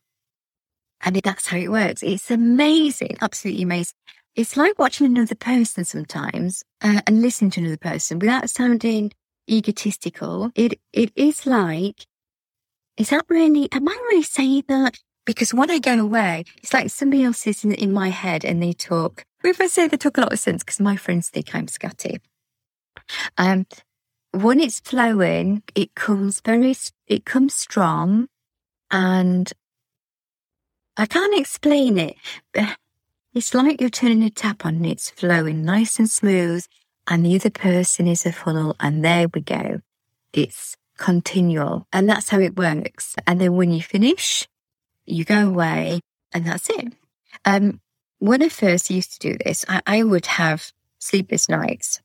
And 1.00 1.16
that's 1.16 1.46
how 1.46 1.56
it 1.56 1.70
works. 1.70 2.02
It's 2.02 2.30
amazing, 2.30 3.16
absolutely 3.20 3.62
amazing. 3.62 3.94
It's 4.34 4.56
like 4.56 4.78
watching 4.78 5.06
another 5.06 5.34
person 5.34 5.84
sometimes 5.84 6.62
uh, 6.82 7.00
and 7.06 7.22
listening 7.22 7.50
to 7.52 7.60
another 7.60 7.76
person 7.76 8.18
without 8.18 8.50
sounding 8.50 9.12
egotistical. 9.48 10.50
It 10.54 10.80
it 10.92 11.12
is 11.16 11.46
like, 11.46 12.06
is 12.98 13.10
that 13.10 13.24
really? 13.28 13.68
Am 13.72 13.88
I 13.88 13.92
really 13.92 14.22
saying 14.22 14.64
that? 14.68 14.98
Because 15.24 15.54
when 15.54 15.70
I 15.70 15.78
go 15.78 15.98
away, 16.00 16.44
it's 16.62 16.72
like 16.72 16.90
somebody 16.90 17.22
else 17.22 17.46
is 17.46 17.64
in, 17.64 17.72
in 17.72 17.92
my 17.92 18.08
head 18.08 18.44
and 18.44 18.62
they 18.62 18.72
talk. 18.72 19.24
If 19.44 19.60
I 19.60 19.66
say 19.68 19.86
they 19.86 19.96
talk 19.96 20.18
a 20.18 20.22
lot 20.22 20.32
of 20.32 20.38
sense, 20.38 20.64
because 20.64 20.80
my 20.80 20.96
friends 20.96 21.28
think 21.28 21.54
I'm 21.54 21.66
scatty. 21.66 22.18
Um, 23.36 23.66
when 24.32 24.58
it's 24.58 24.80
flowing, 24.80 25.62
it 25.74 25.94
comes 25.94 26.40
very, 26.40 26.74
it 27.06 27.24
comes 27.24 27.54
strong, 27.54 28.28
and 28.90 29.52
I 30.96 31.06
can't 31.06 31.38
explain 31.38 31.98
it. 31.98 32.16
It's 33.34 33.54
like 33.54 33.80
you're 33.80 33.90
turning 33.90 34.24
a 34.24 34.30
tap 34.30 34.66
on 34.66 34.76
and 34.76 34.86
it's 34.86 35.10
flowing 35.10 35.62
nice 35.62 35.98
and 35.98 36.10
smooth, 36.10 36.66
and 37.06 37.24
the 37.24 37.36
other 37.36 37.50
person 37.50 38.08
is 38.08 38.26
a 38.26 38.32
funnel, 38.32 38.74
and 38.80 39.04
there 39.04 39.28
we 39.32 39.40
go. 39.42 39.80
It's 40.32 40.76
continual, 40.98 41.86
and 41.92 42.08
that's 42.08 42.28
how 42.28 42.38
it 42.40 42.56
works. 42.56 43.16
And 43.26 43.40
then 43.40 43.54
when 43.54 43.72
you 43.72 43.82
finish, 43.82 44.46
you 45.06 45.24
go 45.24 45.48
away, 45.48 46.00
and 46.32 46.44
that's 46.44 46.68
it. 46.68 46.92
Um, 47.44 47.80
when 48.18 48.42
I 48.42 48.48
first 48.48 48.90
used 48.90 49.12
to 49.12 49.30
do 49.30 49.38
this, 49.44 49.64
I, 49.68 49.80
I 49.86 50.02
would 50.02 50.26
have 50.26 50.72
sleepless 50.98 51.48
nights 51.48 52.00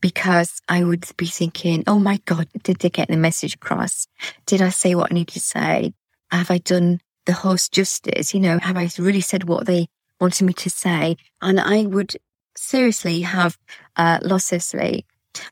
because 0.00 0.60
I 0.68 0.84
would 0.84 1.06
be 1.16 1.26
thinking, 1.26 1.84
oh 1.86 1.98
my 1.98 2.20
God, 2.26 2.48
did 2.62 2.80
they 2.80 2.90
get 2.90 3.08
the 3.08 3.16
message 3.16 3.54
across? 3.54 4.06
Did 4.44 4.60
I 4.60 4.68
say 4.68 4.94
what 4.94 5.10
I 5.10 5.14
need 5.14 5.28
to 5.28 5.40
say? 5.40 5.94
Have 6.30 6.50
I 6.50 6.58
done 6.58 7.00
the 7.24 7.32
host 7.32 7.72
justice? 7.72 8.34
You 8.34 8.40
know, 8.40 8.58
have 8.58 8.76
I 8.76 8.90
really 8.98 9.22
said 9.22 9.44
what 9.44 9.66
they 9.66 9.86
wanted 10.20 10.44
me 10.44 10.52
to 10.52 10.68
say? 10.68 11.16
And 11.40 11.58
I 11.58 11.86
would 11.86 12.16
seriously 12.56 13.22
have 13.22 13.56
uh, 13.96 14.18
loss 14.22 14.52
of 14.52 14.62
sleep. 14.62 15.06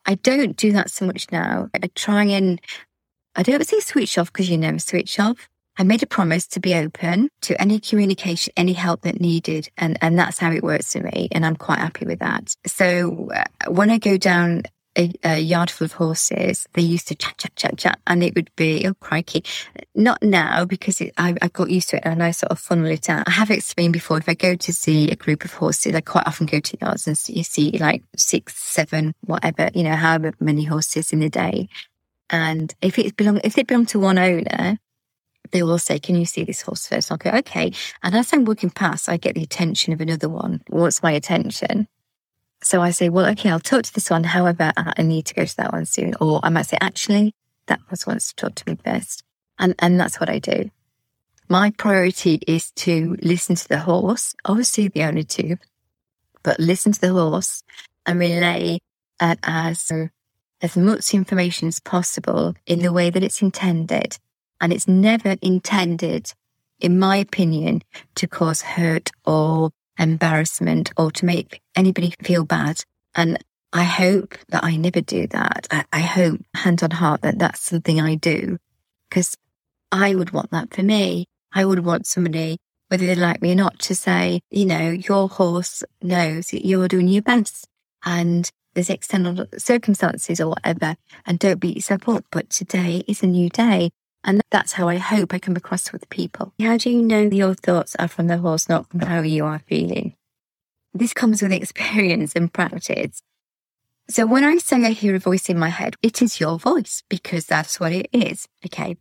I 0.06 0.16
don't 0.16 0.56
do 0.56 0.72
that 0.72 0.90
so 0.90 1.06
much 1.06 1.26
now. 1.32 1.68
I 1.74 1.90
try 1.94 2.24
and 2.24 2.60
I 3.34 3.42
don't 3.42 3.66
say 3.66 3.80
switch 3.80 4.18
off 4.18 4.32
because 4.32 4.50
you 4.50 4.58
never 4.58 4.78
switch 4.78 5.18
off. 5.18 5.48
I 5.78 5.84
made 5.84 6.02
a 6.02 6.06
promise 6.06 6.46
to 6.48 6.60
be 6.60 6.74
open 6.74 7.30
to 7.42 7.58
any 7.60 7.80
communication, 7.80 8.52
any 8.56 8.74
help 8.74 9.02
that 9.02 9.20
needed. 9.20 9.70
And, 9.78 9.96
and 10.02 10.18
that's 10.18 10.38
how 10.38 10.52
it 10.52 10.62
works 10.62 10.92
for 10.92 11.00
me. 11.00 11.28
And 11.32 11.46
I'm 11.46 11.56
quite 11.56 11.78
happy 11.78 12.04
with 12.04 12.18
that. 12.18 12.54
So 12.66 13.30
uh, 13.34 13.70
when 13.70 13.90
I 13.90 13.96
go 13.96 14.18
down 14.18 14.64
a, 14.96 15.12
a, 15.24 15.38
yard 15.38 15.70
full 15.70 15.86
of 15.86 15.92
horses, 15.92 16.66
they 16.74 16.82
used 16.82 17.08
to 17.08 17.14
chat, 17.14 17.38
chat, 17.38 17.56
chat, 17.56 17.78
chat, 17.78 17.98
and 18.06 18.22
it 18.22 18.34
would 18.34 18.50
be, 18.56 18.86
oh, 18.86 18.94
crikey. 18.94 19.44
Not 19.94 20.22
now 20.22 20.64
because 20.64 21.00
it, 21.00 21.12
I, 21.16 21.34
I, 21.40 21.48
got 21.48 21.70
used 21.70 21.90
to 21.90 21.96
it 21.96 22.02
and 22.04 22.22
I 22.22 22.30
sort 22.30 22.52
of 22.52 22.58
funnel 22.58 22.86
it 22.86 23.08
out. 23.08 23.26
I 23.26 23.32
have 23.32 23.50
explained 23.50 23.92
before, 23.92 24.18
if 24.18 24.28
I 24.28 24.34
go 24.34 24.54
to 24.54 24.72
see 24.72 25.10
a 25.10 25.16
group 25.16 25.44
of 25.44 25.54
horses, 25.54 25.94
I 25.94 26.00
quite 26.00 26.26
often 26.26 26.46
go 26.46 26.60
to 26.60 26.78
yards 26.80 27.06
and 27.06 27.16
see, 27.16 27.34
you 27.34 27.44
see 27.44 27.78
like 27.78 28.02
six, 28.16 28.54
seven, 28.56 29.14
whatever, 29.22 29.70
you 29.74 29.82
know, 29.82 29.96
however 29.96 30.34
many 30.40 30.64
horses 30.64 31.12
in 31.12 31.22
a 31.22 31.30
day. 31.30 31.68
And 32.30 32.74
if 32.80 32.98
it 32.98 33.16
belong, 33.16 33.40
if 33.44 33.58
it 33.58 33.66
belong 33.66 33.86
to 33.86 34.00
one 34.00 34.18
owner, 34.18 34.78
they 35.50 35.62
will 35.62 35.78
say, 35.78 35.98
Can 35.98 36.16
you 36.16 36.24
see 36.24 36.44
this 36.44 36.62
horse 36.62 36.86
first? 36.86 37.12
I'll 37.12 37.18
go, 37.18 37.30
Okay. 37.30 37.72
And 38.02 38.14
as 38.14 38.32
I'm 38.32 38.44
walking 38.44 38.70
past, 38.70 39.08
I 39.08 39.18
get 39.18 39.34
the 39.34 39.42
attention 39.42 39.92
of 39.92 40.00
another 40.00 40.28
one. 40.28 40.62
What's 40.68 41.02
my 41.02 41.12
attention? 41.12 41.88
So 42.62 42.80
I 42.80 42.90
say, 42.90 43.08
Well, 43.08 43.26
okay, 43.30 43.50
I'll 43.50 43.60
talk 43.60 43.82
to 43.84 43.94
this 43.94 44.10
one. 44.10 44.24
However, 44.24 44.72
I 44.76 45.02
need 45.02 45.26
to 45.26 45.34
go 45.34 45.44
to 45.44 45.56
that 45.56 45.72
one 45.72 45.86
soon. 45.86 46.14
Or 46.20 46.40
I 46.42 46.48
might 46.48 46.66
say, 46.66 46.78
Actually, 46.80 47.34
that 47.66 47.84
person 47.86 48.12
wants 48.12 48.32
to 48.32 48.36
talk 48.36 48.54
to 48.56 48.64
me 48.66 48.78
first. 48.84 49.24
And, 49.58 49.74
and 49.78 49.98
that's 49.98 50.18
what 50.18 50.30
I 50.30 50.38
do. 50.38 50.70
My 51.48 51.70
priority 51.70 52.40
is 52.46 52.70
to 52.76 53.16
listen 53.20 53.56
to 53.56 53.68
the 53.68 53.80
horse, 53.80 54.34
obviously 54.44 54.88
the 54.88 55.02
owner 55.02 55.22
too, 55.22 55.58
but 56.42 56.58
listen 56.58 56.92
to 56.92 57.00
the 57.00 57.12
horse 57.12 57.62
and 58.06 58.18
relay 58.18 58.78
uh, 59.20 59.36
as, 59.42 59.92
as 60.62 60.76
much 60.76 61.12
information 61.12 61.68
as 61.68 61.78
possible 61.78 62.54
in 62.66 62.78
the 62.78 62.92
way 62.92 63.10
that 63.10 63.22
it's 63.22 63.42
intended 63.42 64.18
and 64.60 64.72
it's 64.72 64.88
never 64.88 65.36
intended, 65.42 66.32
in 66.80 66.98
my 66.98 67.16
opinion, 67.16 67.82
to 68.14 68.26
cause 68.26 68.62
hurt 68.62 69.10
or 69.26 69.72
embarrassment 70.02 70.92
or 70.96 71.10
to 71.12 71.24
make 71.24 71.60
anybody 71.76 72.14
feel 72.22 72.44
bad. 72.44 72.82
And 73.14 73.38
I 73.72 73.84
hope 73.84 74.36
that 74.48 74.64
I 74.64 74.76
never 74.76 75.00
do 75.00 75.26
that. 75.28 75.66
I, 75.70 75.84
I 75.92 76.00
hope, 76.00 76.40
hand 76.54 76.82
on 76.82 76.90
heart, 76.90 77.22
that 77.22 77.38
that's 77.38 77.60
something 77.60 78.00
I 78.00 78.16
do 78.16 78.58
because 79.08 79.36
I 79.90 80.14
would 80.14 80.32
want 80.32 80.50
that 80.50 80.74
for 80.74 80.82
me. 80.82 81.26
I 81.54 81.64
would 81.64 81.84
want 81.84 82.06
somebody, 82.06 82.58
whether 82.88 83.06
they 83.06 83.14
like 83.14 83.42
me 83.42 83.52
or 83.52 83.56
not, 83.56 83.78
to 83.80 83.94
say, 83.94 84.40
you 84.50 84.66
know, 84.66 84.90
your 84.90 85.28
horse 85.28 85.82
knows 86.02 86.52
you're 86.52 86.88
doing 86.88 87.08
your 87.08 87.22
best 87.22 87.66
and 88.04 88.50
there's 88.74 88.90
external 88.90 89.46
circumstances 89.58 90.40
or 90.40 90.48
whatever, 90.48 90.96
and 91.26 91.38
don't 91.38 91.60
beat 91.60 91.76
yourself 91.76 92.08
up. 92.08 92.24
But 92.30 92.48
today 92.50 93.04
is 93.06 93.22
a 93.22 93.26
new 93.26 93.50
day. 93.50 93.90
And 94.24 94.40
that's 94.50 94.72
how 94.72 94.88
I 94.88 94.98
hope 94.98 95.34
I 95.34 95.38
come 95.38 95.56
across 95.56 95.92
with 95.92 96.08
people. 96.08 96.52
How 96.60 96.76
do 96.76 96.90
you 96.90 97.02
know 97.02 97.22
your 97.22 97.54
thoughts 97.54 97.96
are 97.96 98.08
from 98.08 98.28
the 98.28 98.38
horse, 98.38 98.68
not 98.68 98.88
from 98.88 99.00
how 99.00 99.20
you 99.20 99.44
are 99.44 99.58
feeling? 99.60 100.14
This 100.94 101.12
comes 101.12 101.42
with 101.42 101.52
experience 101.52 102.34
and 102.36 102.52
practice. 102.52 103.22
So 104.08 104.26
when 104.26 104.44
I 104.44 104.58
say 104.58 104.84
I 104.84 104.90
hear 104.90 105.14
a 105.14 105.18
voice 105.18 105.48
in 105.48 105.58
my 105.58 105.70
head, 105.70 105.96
it 106.02 106.22
is 106.22 106.38
your 106.38 106.58
voice 106.58 107.02
because 107.08 107.46
that's 107.46 107.80
what 107.80 107.92
it 107.92 108.08
is. 108.12 108.46
Okay. 108.66 108.96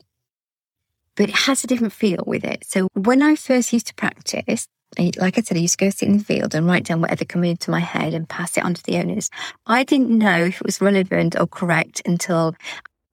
But 1.15 1.29
it 1.29 1.35
has 1.35 1.63
a 1.63 1.67
different 1.67 1.93
feel 1.93 2.23
with 2.25 2.45
it. 2.45 2.65
So 2.65 2.87
when 2.93 3.21
I 3.21 3.35
first 3.35 3.73
used 3.73 3.87
to 3.87 3.93
practice, 3.95 4.67
like 4.97 5.37
I 5.37 5.41
said, 5.41 5.57
I 5.57 5.61
used 5.61 5.79
to 5.79 5.85
go 5.85 5.89
sit 5.89 6.07
in 6.07 6.17
the 6.17 6.23
field 6.23 6.55
and 6.55 6.65
write 6.67 6.85
down 6.85 7.01
whatever 7.01 7.25
came 7.25 7.43
into 7.43 7.71
my 7.71 7.79
head 7.79 8.13
and 8.13 8.27
pass 8.27 8.57
it 8.57 8.63
on 8.63 8.73
to 8.73 8.83
the 8.83 8.97
owners. 8.97 9.29
I 9.65 9.83
didn't 9.83 10.17
know 10.17 10.45
if 10.45 10.57
it 10.57 10.65
was 10.65 10.81
relevant 10.81 11.39
or 11.39 11.47
correct 11.47 12.01
until 12.05 12.55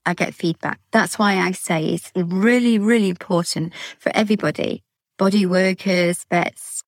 I 0.08 0.14
get 0.14 0.34
feedback. 0.34 0.80
That's 0.90 1.18
why 1.18 1.36
I 1.36 1.52
say 1.52 1.84
it's 1.90 2.10
really, 2.16 2.78
really 2.78 3.10
important 3.10 3.74
for 3.98 4.10
everybody 4.14 4.82
body 5.18 5.44
workers, 5.44 6.24
vets, 6.30 6.82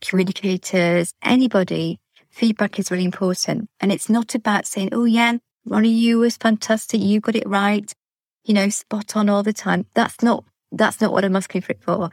communicators, 0.00 1.12
anybody. 1.22 1.98
Feedback 2.30 2.78
is 2.78 2.90
really 2.90 3.04
important. 3.04 3.68
And 3.80 3.92
it's 3.92 4.08
not 4.08 4.34
about 4.34 4.66
saying, 4.66 4.90
oh, 4.92 5.04
yeah, 5.04 5.36
Ronnie, 5.66 5.90
you 5.90 6.20
was 6.20 6.36
fantastic. 6.36 7.00
You 7.02 7.20
got 7.20 7.36
it 7.36 7.46
right. 7.46 7.92
You 8.44 8.54
know, 8.54 8.68
spot 8.70 9.16
on 9.16 9.28
all 9.28 9.42
the 9.42 9.52
time. 9.52 9.84
That's 9.94 10.22
not, 10.22 10.44
that's 10.70 11.00
not 11.00 11.12
what 11.12 11.24
I'm 11.24 11.36
asking 11.36 11.62
for 11.62 11.72
it 11.72 11.82
for. 11.82 12.10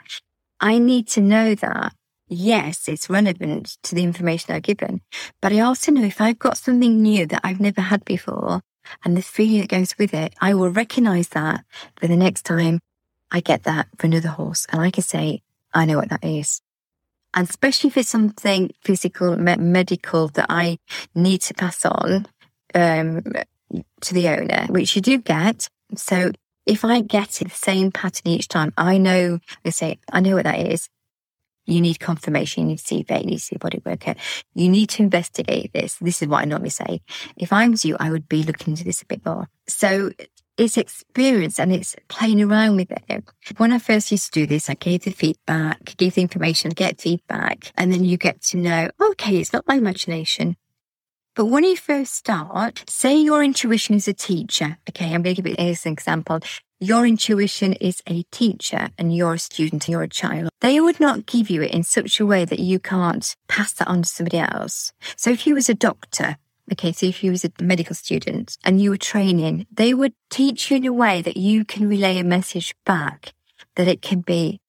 I 0.60 0.78
need 0.78 1.08
to 1.10 1.22
know 1.22 1.56
that 1.56 1.94
yes, 2.28 2.88
it's 2.88 3.10
relevant 3.10 3.78
to 3.84 3.96
the 3.96 4.04
information 4.04 4.54
I've 4.54 4.64
given, 4.64 5.02
but 5.42 5.54
I 5.54 5.62
also 5.62 5.92
know 5.92 6.04
if 6.04 6.20
I've 6.20 6.38
got 6.38 6.58
something 6.58 7.02
new 7.02 7.26
that 7.28 7.42
I've 7.44 7.60
never 7.60 7.82
had 7.82 8.06
before, 8.06 8.62
and 9.04 9.16
the 9.16 9.22
feeling 9.22 9.62
that 9.62 9.70
goes 9.70 9.98
with 9.98 10.14
it, 10.14 10.34
I 10.42 10.54
will 10.54 10.70
recognize 10.70 11.30
that 11.30 11.64
for 12.00 12.08
the 12.08 12.18
next 12.18 12.44
time 12.44 12.80
I 13.32 13.40
get 13.40 13.64
that 13.64 13.88
for 13.98 14.08
another 14.08 14.30
horse. 14.30 14.66
And 14.72 14.82
I 14.82 14.92
can 14.92 15.04
say, 15.04 15.42
I 15.74 15.86
know 15.86 15.98
what 15.98 16.10
that 16.10 16.24
is. 16.24 16.62
And 17.34 17.48
especially 17.48 17.90
if 17.90 17.98
it's 17.98 18.10
something 18.10 18.72
physical, 18.82 19.38
me- 19.38 19.56
medical 19.58 20.30
that 20.30 20.48
I 20.50 20.80
need 21.14 21.42
to 21.42 21.54
pass 21.54 21.86
on 21.86 22.26
um, 22.74 23.24
to 24.02 24.14
the 24.14 24.30
owner, 24.30 24.66
which 24.70 24.96
you 24.96 25.02
do 25.02 25.20
get. 25.20 25.70
So 25.96 26.32
if 26.66 26.84
I 26.84 27.02
get 27.02 27.42
it 27.42 27.50
the 27.50 27.56
same 27.56 27.92
pattern 27.92 28.28
each 28.28 28.48
time, 28.48 28.74
I 28.78 28.98
know, 28.98 29.40
I 29.64 29.70
say, 29.70 30.00
I 30.12 30.22
know 30.22 30.36
what 30.36 30.46
that 30.46 30.60
is. 30.60 30.90
You 31.70 31.82
need 31.82 32.00
confirmation. 32.00 32.64
You 32.64 32.70
need 32.70 32.80
to 32.80 32.86
see 32.86 33.04
vet. 33.04 33.24
You 33.24 33.32
need 33.32 33.38
to 33.38 33.44
see 33.44 33.56
a 33.56 33.60
body 33.60 33.82
worker. 33.86 34.16
You 34.54 34.70
need 34.70 34.90
to 34.90 35.04
investigate 35.04 35.72
this. 35.74 35.96
This 36.02 36.22
is 36.22 36.28
what 36.28 36.42
I 36.42 36.46
normally 36.46 36.70
say. 36.70 37.02
If 37.38 37.54
I 37.54 37.68
was 37.68 37.86
you, 37.86 37.96
I 38.00 38.10
would 38.12 38.28
be 38.28 38.44
looking 38.44 38.74
into 38.74 38.84
this 38.84 39.02
a 39.02 39.06
bit 39.06 39.26
more. 39.26 39.48
So 39.68 40.12
it's 40.58 40.78
experience 40.78 41.60
and 41.60 41.72
it's 41.72 41.96
playing 42.10 42.42
around 42.42 42.76
with 42.76 42.92
it. 42.92 43.24
When 43.58 43.72
I 43.72 43.80
first 43.80 44.12
used 44.12 44.34
to 44.34 44.42
do 44.42 44.46
this, 44.46 44.70
I 44.70 44.74
gave 44.74 45.04
the 45.04 45.12
feedback, 45.12 45.96
gave 45.96 46.16
the 46.16 46.22
information, 46.22 46.72
get 46.72 47.00
feedback, 47.00 47.72
and 47.78 47.94
then 47.94 48.04
you 48.04 48.18
get 48.18 48.42
to 48.44 48.58
know, 48.58 48.90
okay, 49.02 49.38
it's 49.38 49.54
not 49.54 49.68
my 49.68 49.76
imagination. 49.76 50.58
But 51.36 51.46
when 51.46 51.64
you 51.64 51.78
first 51.78 52.14
start, 52.16 52.84
say 52.90 53.18
your 53.18 53.42
intuition 53.42 53.96
is 53.96 54.10
a 54.10 54.14
teacher. 54.14 54.78
Okay, 54.90 55.06
I'm 55.06 55.22
going 55.22 55.36
to 55.36 55.42
give 55.42 55.48
you 55.48 55.56
an 55.58 55.78
example 55.86 56.42
your 56.80 57.06
intuition 57.06 57.74
is 57.74 58.02
a 58.08 58.24
teacher 58.32 58.90
and 58.98 59.16
you're 59.16 59.34
a 59.34 59.40
student 59.40 59.86
and 59.86 59.92
you're 59.92 60.04
a 60.04 60.08
child, 60.08 60.50
they 60.62 60.80
would 60.80 61.00
not 61.00 61.26
give 61.26 61.50
you 61.50 61.62
it 61.62 61.72
in 61.72 61.84
such 61.84 62.20
a 62.20 62.26
way 62.26 62.46
that 62.46 62.60
you 62.60 62.80
can't 62.80 63.36
pass 63.48 63.74
that 63.74 63.88
on 63.88 64.04
to 64.04 64.10
somebody 64.10 64.40
else. 64.40 64.94
So 65.16 65.30
if 65.30 65.46
you 65.46 65.56
was 65.56 65.70
a 65.70 65.74
doctor, 65.74 66.38
Okay, 66.72 66.92
so 66.92 67.08
if 67.08 67.24
you 67.24 67.32
was 67.32 67.44
a 67.44 67.52
medical 67.60 67.96
student 67.96 68.56
and 68.64 68.80
you 68.80 68.92
were 68.92 68.98
training, 68.98 69.66
they 69.72 69.92
would 69.92 70.14
teach 70.30 70.70
you 70.70 70.78
in 70.78 70.86
a 70.86 70.94
way 70.94 71.20
that 71.20 71.36
you 71.36 71.66
can 71.66 71.90
relay 71.90 72.20
a 72.20 72.24
message 72.24 72.76
back 72.86 73.34
that 73.76 73.88
it 73.88 74.04
can 74.04 74.22
be 74.22 74.62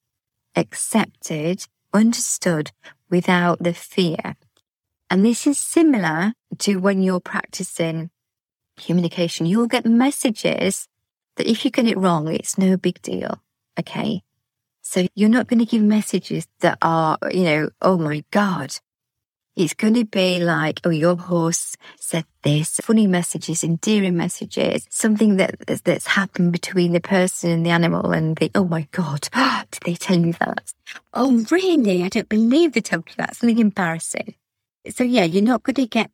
accepted, 0.56 1.66
understood 1.92 2.72
without 3.10 3.62
the 3.62 3.74
fear. 3.74 4.36
And 5.10 5.26
this 5.26 5.46
is 5.46 5.58
similar 5.58 6.32
to 6.58 6.76
when 6.76 7.02
you're 7.02 7.20
practicing 7.20 8.10
communication. 8.78 9.44
You'll 9.44 9.66
get 9.66 9.84
messages 9.84 10.88
that 11.36 11.50
if 11.50 11.64
you 11.64 11.70
get 11.70 11.86
it 11.86 11.98
wrong, 11.98 12.28
it's 12.28 12.58
no 12.58 12.76
big 12.76 13.00
deal. 13.02 13.40
Okay. 13.78 14.22
So 14.82 15.06
you're 15.14 15.28
not 15.28 15.46
going 15.46 15.60
to 15.60 15.66
give 15.66 15.82
messages 15.82 16.48
that 16.60 16.78
are, 16.82 17.18
you 17.30 17.44
know, 17.44 17.70
oh 17.80 17.98
my 17.98 18.24
God. 18.30 18.74
It's 19.56 19.74
going 19.74 19.94
to 19.94 20.04
be 20.04 20.40
like, 20.40 20.80
oh, 20.84 20.90
your 20.90 21.16
horse 21.16 21.76
said 21.98 22.24
this, 22.42 22.80
funny 22.82 23.06
messages, 23.06 23.62
endearing 23.62 24.16
messages, 24.16 24.86
something 24.90 25.36
that 25.36 25.56
that's 25.84 26.06
happened 26.06 26.52
between 26.52 26.92
the 26.92 27.00
person 27.00 27.50
and 27.50 27.66
the 27.66 27.70
animal 27.70 28.12
and 28.12 28.36
the, 28.36 28.50
oh 28.54 28.64
my 28.64 28.86
God, 28.92 29.28
did 29.70 29.82
they 29.84 29.94
tell 29.94 30.18
you 30.18 30.32
that? 30.34 30.72
Oh, 31.12 31.44
really? 31.50 32.02
I 32.02 32.08
don't 32.08 32.28
believe 32.28 32.72
they 32.72 32.80
told 32.80 33.08
you 33.08 33.14
that. 33.18 33.36
Something 33.36 33.58
embarrassing. 33.58 34.34
So 34.88 35.04
yeah, 35.04 35.24
you're 35.24 35.42
not 35.42 35.62
going 35.62 35.74
to 35.74 35.86
get 35.86 36.10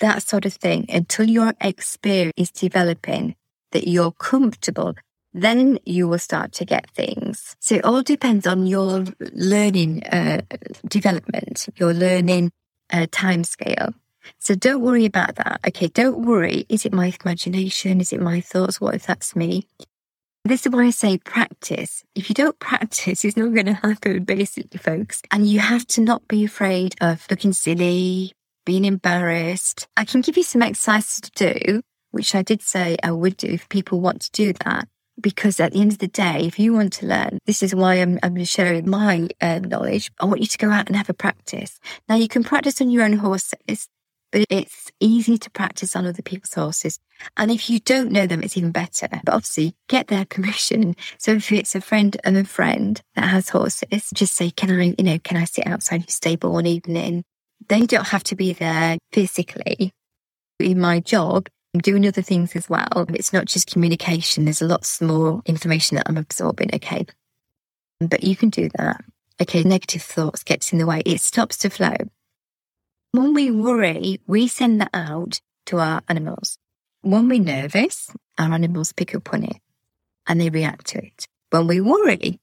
that 0.00 0.22
sort 0.22 0.44
of 0.44 0.52
thing 0.52 0.86
until 0.88 1.28
your 1.28 1.54
experience 1.60 2.34
is 2.36 2.50
developing 2.50 3.36
that 3.76 3.88
you're 3.88 4.12
comfortable 4.12 4.94
then 5.36 5.78
you 5.84 6.08
will 6.08 6.18
start 6.18 6.52
to 6.52 6.64
get 6.64 6.90
things. 6.92 7.56
So 7.60 7.74
it 7.74 7.84
all 7.84 8.02
depends 8.02 8.46
on 8.46 8.66
your 8.66 9.04
learning 9.34 10.02
uh, 10.04 10.40
development, 10.88 11.68
your 11.76 11.92
learning 11.92 12.52
uh, 12.90 13.06
time 13.10 13.44
scale. 13.44 13.92
So 14.38 14.54
don't 14.54 14.80
worry 14.80 15.04
about 15.04 15.36
that. 15.36 15.60
Okay, 15.68 15.88
don't 15.88 16.24
worry. 16.24 16.64
Is 16.70 16.86
it 16.86 16.92
my 16.94 17.12
imagination? 17.22 18.00
Is 18.00 18.14
it 18.14 18.20
my 18.20 18.40
thoughts? 18.40 18.80
What 18.80 18.94
if 18.94 19.06
that's 19.06 19.36
me? 19.36 19.68
This 20.46 20.64
is 20.64 20.72
why 20.72 20.86
I 20.86 20.90
say 20.90 21.18
practice. 21.18 22.02
If 22.14 22.30
you 22.30 22.34
don't 22.34 22.58
practice, 22.58 23.22
it's 23.24 23.36
not 23.36 23.52
going 23.52 23.66
to 23.66 23.74
happen, 23.74 24.24
basically, 24.24 24.78
folks. 24.78 25.20
And 25.30 25.46
you 25.46 25.60
have 25.60 25.86
to 25.88 26.00
not 26.00 26.26
be 26.28 26.44
afraid 26.44 26.94
of 27.02 27.26
looking 27.28 27.52
silly, 27.52 28.32
being 28.64 28.86
embarrassed. 28.86 29.86
I 29.98 30.06
can 30.06 30.22
give 30.22 30.38
you 30.38 30.44
some 30.44 30.62
exercises 30.62 31.20
to 31.20 31.30
do, 31.52 31.82
which 32.10 32.34
I 32.34 32.42
did 32.42 32.62
say 32.62 32.96
I 33.02 33.12
would 33.12 33.36
do 33.36 33.48
if 33.48 33.68
people 33.68 34.00
want 34.00 34.22
to 34.22 34.30
do 34.32 34.52
that. 34.64 34.88
Because 35.18 35.58
at 35.60 35.72
the 35.72 35.80
end 35.80 35.92
of 35.92 35.98
the 35.98 36.08
day, 36.08 36.44
if 36.44 36.58
you 36.58 36.74
want 36.74 36.92
to 36.94 37.06
learn, 37.06 37.38
this 37.46 37.62
is 37.62 37.74
why 37.74 37.94
I'm, 37.94 38.18
I'm 38.22 38.44
sharing 38.44 38.90
my 38.90 39.28
uh, 39.40 39.60
knowledge. 39.60 40.10
I 40.20 40.26
want 40.26 40.42
you 40.42 40.46
to 40.46 40.58
go 40.58 40.70
out 40.70 40.88
and 40.88 40.96
have 40.96 41.08
a 41.08 41.14
practice. 41.14 41.80
Now 42.06 42.16
you 42.16 42.28
can 42.28 42.44
practice 42.44 42.82
on 42.82 42.90
your 42.90 43.02
own 43.02 43.14
horses, 43.14 43.88
but 44.30 44.44
it's 44.50 44.92
easy 45.00 45.38
to 45.38 45.50
practice 45.50 45.96
on 45.96 46.04
other 46.04 46.20
people's 46.20 46.52
horses. 46.52 46.98
And 47.38 47.50
if 47.50 47.70
you 47.70 47.78
don't 47.80 48.12
know 48.12 48.26
them, 48.26 48.42
it's 48.42 48.58
even 48.58 48.72
better. 48.72 49.08
But 49.08 49.32
obviously, 49.34 49.74
get 49.88 50.08
their 50.08 50.26
permission. 50.26 50.96
So 51.16 51.32
if 51.32 51.50
it's 51.50 51.74
a 51.74 51.80
friend 51.80 52.14
of 52.24 52.36
a 52.36 52.44
friend 52.44 53.00
that 53.14 53.28
has 53.28 53.48
horses, 53.48 54.10
just 54.12 54.34
say, 54.34 54.50
can 54.50 54.70
I, 54.70 54.94
you 54.98 55.04
know, 55.04 55.18
can 55.18 55.38
I 55.38 55.44
sit 55.44 55.66
outside 55.66 56.02
your 56.02 56.08
stable 56.08 56.52
one 56.52 56.66
evening? 56.66 57.24
They 57.68 57.86
don't 57.86 58.08
have 58.08 58.24
to 58.24 58.36
be 58.36 58.52
there 58.52 58.98
physically. 59.12 59.92
In 60.58 60.78
my 60.78 61.00
job, 61.00 61.48
doing 61.78 62.06
other 62.06 62.22
things 62.22 62.54
as 62.56 62.68
well. 62.68 63.06
It's 63.10 63.32
not 63.32 63.46
just 63.46 63.70
communication. 63.70 64.44
There's 64.44 64.62
lots 64.62 65.00
more 65.00 65.42
information 65.46 65.96
that 65.96 66.08
I'm 66.08 66.16
absorbing. 66.16 66.70
Okay. 66.74 67.06
But 68.00 68.24
you 68.24 68.36
can 68.36 68.50
do 68.50 68.68
that. 68.76 69.00
Okay. 69.40 69.62
Negative 69.62 70.02
thoughts 70.02 70.42
gets 70.42 70.72
in 70.72 70.78
the 70.78 70.86
way. 70.86 71.02
It 71.04 71.20
stops 71.20 71.56
the 71.56 71.70
flow. 71.70 71.96
When 73.12 73.34
we 73.34 73.50
worry, 73.50 74.20
we 74.26 74.48
send 74.48 74.80
that 74.80 74.90
out 74.92 75.40
to 75.66 75.78
our 75.78 76.02
animals. 76.08 76.58
When 77.02 77.28
we're 77.28 77.40
nervous, 77.40 78.10
our 78.38 78.52
animals 78.52 78.92
pick 78.92 79.14
up 79.14 79.32
on 79.32 79.44
it 79.44 79.56
and 80.26 80.40
they 80.40 80.50
react 80.50 80.88
to 80.88 80.98
it. 80.98 81.26
When 81.50 81.66
we 81.66 81.80
worry, 81.80 82.40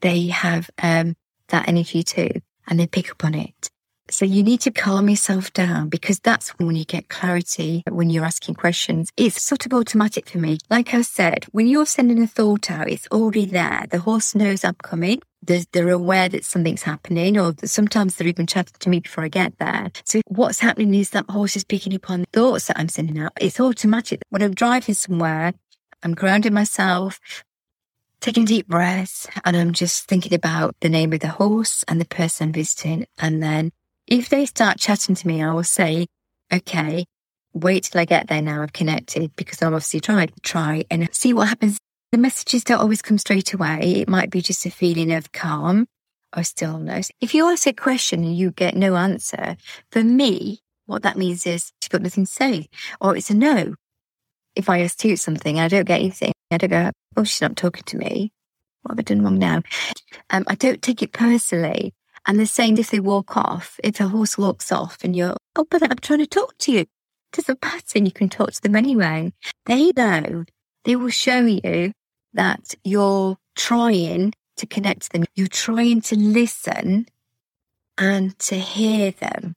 they 0.00 0.28
have 0.28 0.70
um, 0.82 1.16
that 1.48 1.68
energy 1.68 2.02
too 2.02 2.30
and 2.66 2.78
they 2.78 2.86
pick 2.86 3.10
up 3.10 3.24
on 3.24 3.34
it. 3.34 3.70
So 4.10 4.24
you 4.24 4.42
need 4.42 4.60
to 4.62 4.70
calm 4.70 5.08
yourself 5.10 5.52
down 5.52 5.90
because 5.90 6.18
that's 6.18 6.50
when 6.58 6.76
you 6.76 6.84
get 6.84 7.08
clarity 7.08 7.82
when 7.88 8.08
you're 8.08 8.24
asking 8.24 8.54
questions. 8.54 9.12
It's 9.16 9.42
sort 9.42 9.66
of 9.66 9.74
automatic 9.74 10.30
for 10.30 10.38
me. 10.38 10.58
Like 10.70 10.94
I 10.94 11.02
said, 11.02 11.44
when 11.52 11.66
you're 11.66 11.86
sending 11.86 12.22
a 12.22 12.26
thought 12.26 12.70
out, 12.70 12.88
it's 12.88 13.06
already 13.08 13.44
there. 13.44 13.86
The 13.90 13.98
horse 13.98 14.34
knows 14.34 14.64
I'm 14.64 14.76
coming. 14.82 15.20
They're, 15.42 15.64
they're 15.72 15.90
aware 15.90 16.28
that 16.30 16.44
something's 16.44 16.82
happening 16.82 17.38
or 17.38 17.54
sometimes 17.64 18.16
they're 18.16 18.28
even 18.28 18.46
chatting 18.46 18.74
to 18.78 18.88
me 18.88 19.00
before 19.00 19.24
I 19.24 19.28
get 19.28 19.58
there. 19.58 19.90
So 20.04 20.20
what's 20.26 20.60
happening 20.60 20.94
is 20.94 21.10
that 21.10 21.28
horse 21.28 21.54
is 21.56 21.64
picking 21.64 21.94
up 21.94 22.10
on 22.10 22.24
thoughts 22.32 22.66
that 22.68 22.78
I'm 22.78 22.88
sending 22.88 23.18
out. 23.18 23.32
It's 23.40 23.60
automatic. 23.60 24.22
When 24.30 24.42
I'm 24.42 24.54
driving 24.54 24.94
somewhere, 24.94 25.52
I'm 26.02 26.14
grounding 26.14 26.54
myself, 26.54 27.20
taking 28.20 28.44
deep 28.44 28.68
breaths, 28.68 29.26
and 29.44 29.56
I'm 29.56 29.72
just 29.72 30.04
thinking 30.06 30.34
about 30.34 30.76
the 30.80 30.88
name 30.88 31.12
of 31.12 31.20
the 31.20 31.28
horse 31.28 31.84
and 31.88 32.00
the 32.00 32.06
person 32.06 32.52
visiting. 32.52 33.06
And 33.18 33.42
then 33.42 33.70
if 34.08 34.28
they 34.28 34.46
start 34.46 34.78
chatting 34.78 35.14
to 35.14 35.26
me, 35.26 35.42
I 35.42 35.52
will 35.52 35.64
say, 35.64 36.06
okay, 36.52 37.04
wait 37.52 37.84
till 37.84 38.00
I 38.00 38.04
get 38.04 38.28
there 38.28 38.42
now. 38.42 38.62
I've 38.62 38.72
connected 38.72 39.34
because 39.36 39.62
I've 39.62 39.72
obviously 39.72 40.00
tried, 40.00 40.32
try 40.42 40.84
and 40.90 41.08
see 41.14 41.32
what 41.32 41.48
happens. 41.48 41.78
The 42.10 42.18
messages 42.18 42.64
don't 42.64 42.80
always 42.80 43.02
come 43.02 43.18
straight 43.18 43.52
away. 43.52 44.00
It 44.00 44.08
might 44.08 44.30
be 44.30 44.40
just 44.40 44.64
a 44.64 44.70
feeling 44.70 45.12
of 45.12 45.32
calm 45.32 45.86
or 46.34 46.42
stillness. 46.42 47.10
If 47.20 47.34
you 47.34 47.46
ask 47.50 47.66
a 47.66 47.72
question 47.72 48.24
and 48.24 48.36
you 48.36 48.50
get 48.50 48.74
no 48.74 48.96
answer, 48.96 49.56
for 49.92 50.02
me, 50.02 50.60
what 50.86 51.02
that 51.02 51.18
means 51.18 51.46
is 51.46 51.70
she's 51.82 51.88
got 51.88 52.02
nothing 52.02 52.24
to 52.24 52.32
say 52.32 52.68
or 53.00 53.14
it's 53.14 53.30
a 53.30 53.34
no. 53.34 53.74
If 54.56 54.70
I 54.70 54.80
ask 54.80 55.04
you 55.04 55.16
something, 55.16 55.58
and 55.58 55.64
I 55.64 55.68
don't 55.68 55.86
get 55.86 56.00
anything. 56.00 56.32
I 56.50 56.56
don't 56.56 56.70
go, 56.70 56.90
oh, 57.16 57.24
she's 57.24 57.42
not 57.42 57.56
talking 57.56 57.84
to 57.84 57.98
me. 57.98 58.32
What 58.82 58.92
have 58.92 58.98
I 59.00 59.02
done 59.02 59.22
wrong 59.22 59.38
now? 59.38 59.62
Um, 60.30 60.44
I 60.48 60.54
don't 60.54 60.80
take 60.80 61.02
it 61.02 61.12
personally. 61.12 61.92
And 62.28 62.38
the 62.38 62.46
same 62.46 62.76
if 62.76 62.90
they 62.90 63.00
walk 63.00 63.38
off, 63.38 63.80
if 63.82 64.00
a 64.00 64.08
horse 64.08 64.36
walks 64.36 64.70
off 64.70 64.98
and 65.02 65.16
you're, 65.16 65.34
oh, 65.56 65.66
but 65.70 65.82
I'm 65.82 65.96
trying 65.96 66.18
to 66.18 66.26
talk 66.26 66.56
to 66.58 66.72
you. 66.72 66.80
It 66.80 66.88
doesn't 67.32 67.62
matter. 67.62 67.96
And 67.96 68.06
you 68.06 68.12
can 68.12 68.28
talk 68.28 68.52
to 68.52 68.60
them 68.60 68.76
anyway. 68.76 69.32
They 69.64 69.92
know, 69.96 70.44
they 70.84 70.94
will 70.94 71.08
show 71.08 71.40
you 71.40 71.92
that 72.34 72.74
you're 72.84 73.38
trying 73.56 74.34
to 74.56 74.66
connect 74.66 75.02
to 75.02 75.12
them. 75.12 75.24
You're 75.34 75.48
trying 75.48 76.02
to 76.02 76.16
listen 76.16 77.06
and 77.96 78.38
to 78.40 78.56
hear 78.56 79.10
them. 79.12 79.54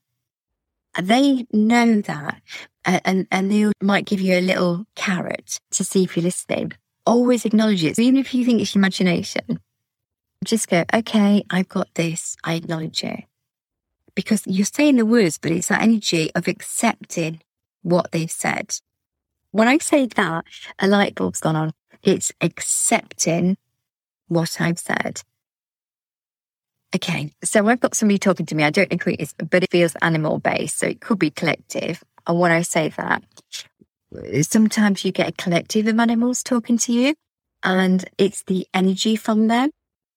They 1.00 1.46
know 1.52 2.00
that 2.00 2.40
and, 2.86 3.26
and 3.30 3.52
they 3.52 3.70
might 3.82 4.06
give 4.06 4.20
you 4.20 4.38
a 4.38 4.40
little 4.40 4.86
carrot 4.96 5.58
to 5.72 5.84
see 5.84 6.04
if 6.04 6.16
you're 6.16 6.24
listening. 6.24 6.72
Always 7.04 7.44
acknowledge 7.44 7.84
it. 7.84 7.96
So 7.96 8.02
even 8.02 8.18
if 8.18 8.32
you 8.32 8.46
think 8.46 8.62
it's 8.62 8.74
imagination, 8.74 9.60
just 10.44 10.68
go, 10.68 10.84
okay, 10.92 11.44
I've 11.50 11.68
got 11.68 11.88
this. 11.94 12.36
I 12.44 12.54
acknowledge 12.54 13.04
it. 13.04 13.24
Because 14.14 14.46
you're 14.46 14.66
saying 14.66 14.96
the 14.96 15.06
words, 15.06 15.38
but 15.38 15.52
it's 15.52 15.68
that 15.68 15.82
energy 15.82 16.30
of 16.34 16.48
accepting 16.48 17.40
what 17.82 18.12
they've 18.12 18.30
said. 18.30 18.76
When 19.50 19.68
I 19.68 19.78
say 19.78 20.06
that, 20.06 20.44
a 20.78 20.86
light 20.86 21.14
bulb's 21.14 21.40
gone 21.40 21.56
on. 21.56 21.72
It's 22.02 22.32
accepting 22.40 23.56
what 24.28 24.56
I've 24.60 24.78
said. 24.78 25.22
Okay, 26.94 27.32
so 27.42 27.66
I've 27.68 27.80
got 27.80 27.94
somebody 27.94 28.18
talking 28.18 28.44
to 28.46 28.54
me. 28.54 28.64
I 28.64 28.70
don't 28.70 28.90
know 28.90 28.98
who 29.02 29.10
it 29.12 29.20
is, 29.20 29.34
but 29.34 29.62
it 29.62 29.70
feels 29.70 29.94
animal 30.02 30.38
based. 30.38 30.78
So 30.78 30.86
it 30.86 31.00
could 31.00 31.18
be 31.18 31.30
collective. 31.30 32.02
And 32.26 32.38
when 32.38 32.52
I 32.52 32.62
say 32.62 32.90
that, 32.90 33.24
sometimes 34.42 35.04
you 35.04 35.12
get 35.12 35.28
a 35.28 35.32
collective 35.32 35.86
of 35.86 35.98
animals 35.98 36.42
talking 36.42 36.76
to 36.78 36.92
you 36.92 37.14
and 37.62 38.04
it's 38.18 38.42
the 38.42 38.66
energy 38.74 39.16
from 39.16 39.48
them. 39.48 39.70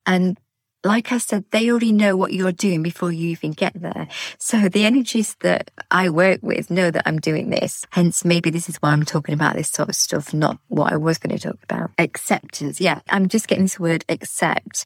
And 0.06 0.38
like 0.84 1.12
I 1.12 1.18
said, 1.18 1.46
they 1.52 1.72
already 1.72 1.92
know 1.92 2.16
what 2.16 2.32
you're 2.32 2.52
doing 2.52 2.84
before 2.84 3.12
you 3.12 3.30
even 3.30 3.52
get 3.52 3.74
there. 3.76 4.08
So 4.38 4.70
the 4.70 4.86
energies 4.86 5.36
that 5.42 5.72
I 5.90 6.10
work 6.10 6.42
with 6.44 6.70
know 6.70 6.92
that 6.92 7.04
I'm 7.08 7.20
doing 7.20 7.50
this. 7.50 7.86
Hence, 7.90 8.24
maybe 8.24 8.52
this 8.52 8.70
is 8.70 8.78
why 8.78 8.92
I'm 8.92 9.04
talking 9.04 9.34
about 9.34 9.56
this 9.56 9.70
sort 9.70 9.90
of 9.90 9.96
stuff, 9.96 10.34
not 10.34 10.60
what 10.68 10.94
I 10.94 10.98
was 10.98 11.18
going 11.18 11.36
to 11.36 11.50
talk 11.50 11.58
about. 11.64 11.92
Acceptance. 11.98 12.80
Yeah. 12.80 13.00
I'm 13.10 13.28
just 13.28 13.48
getting 13.48 13.66
this 13.66 13.80
word 13.80 14.06
accept 14.08 14.86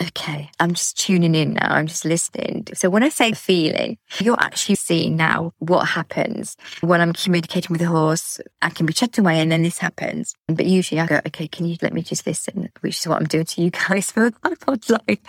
okay, 0.00 0.50
I'm 0.60 0.72
just 0.74 0.98
tuning 0.98 1.34
in 1.34 1.54
now. 1.54 1.74
I'm 1.74 1.86
just 1.86 2.04
listening. 2.04 2.66
So 2.74 2.88
when 2.88 3.02
I 3.02 3.08
say 3.08 3.32
feeling, 3.32 3.98
you're 4.20 4.40
actually 4.40 4.76
seeing 4.76 5.16
now 5.16 5.52
what 5.58 5.86
happens 5.86 6.56
when 6.80 7.00
I'm 7.00 7.12
communicating 7.12 7.72
with 7.72 7.82
a 7.82 7.86
horse. 7.86 8.40
I 8.62 8.70
can 8.70 8.86
be 8.86 8.92
chatting 8.92 9.24
away 9.24 9.40
and 9.40 9.50
then 9.50 9.62
this 9.62 9.78
happens. 9.78 10.34
But 10.46 10.66
usually 10.66 11.00
I 11.00 11.06
go, 11.06 11.20
okay, 11.26 11.48
can 11.48 11.66
you 11.66 11.76
let 11.82 11.92
me 11.92 12.02
just 12.02 12.26
listen? 12.26 12.70
Which 12.80 12.98
is 12.98 13.08
what 13.08 13.18
I'm 13.18 13.26
doing 13.26 13.44
to 13.44 13.62
you 13.62 13.70
guys 13.88 14.12
for 14.12 14.30
my 14.44 14.54
like, 14.88 15.22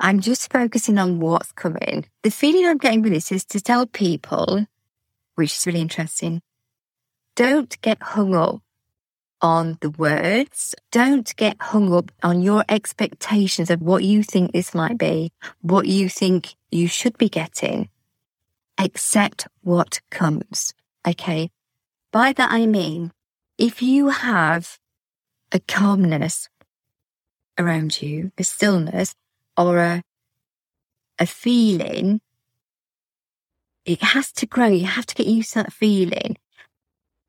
I'm 0.00 0.20
just 0.20 0.52
focusing 0.52 0.98
on 0.98 1.20
what's 1.20 1.52
coming. 1.52 2.06
The 2.22 2.30
feeling 2.30 2.66
I'm 2.66 2.78
getting 2.78 3.02
with 3.02 3.12
this 3.12 3.30
is 3.30 3.44
to 3.46 3.60
tell 3.60 3.86
people, 3.86 4.66
which 5.34 5.52
is 5.52 5.66
really 5.66 5.80
interesting, 5.80 6.40
don't 7.36 7.80
get 7.82 8.00
hung 8.00 8.34
up 8.34 8.63
on 9.44 9.76
the 9.82 9.90
words. 9.90 10.74
Don't 10.90 11.36
get 11.36 11.58
hung 11.60 11.92
up 11.92 12.10
on 12.22 12.40
your 12.40 12.64
expectations 12.66 13.68
of 13.68 13.82
what 13.82 14.02
you 14.02 14.22
think 14.22 14.52
this 14.52 14.74
might 14.74 14.96
be, 14.96 15.32
what 15.60 15.86
you 15.86 16.08
think 16.08 16.54
you 16.70 16.88
should 16.88 17.18
be 17.18 17.28
getting. 17.28 17.90
Accept 18.78 19.46
what 19.60 20.00
comes. 20.10 20.72
Okay. 21.06 21.50
By 22.10 22.32
that, 22.32 22.50
I 22.50 22.64
mean, 22.64 23.12
if 23.58 23.82
you 23.82 24.08
have 24.08 24.78
a 25.52 25.60
calmness 25.60 26.48
around 27.58 28.00
you, 28.00 28.32
a 28.38 28.44
stillness, 28.44 29.14
or 29.58 29.78
a, 29.78 30.02
a 31.18 31.26
feeling, 31.26 32.22
it 33.84 34.02
has 34.02 34.32
to 34.32 34.46
grow. 34.46 34.68
You 34.68 34.86
have 34.86 35.04
to 35.04 35.14
get 35.14 35.26
used 35.26 35.52
to 35.52 35.64
that 35.64 35.72
feeling. 35.72 36.38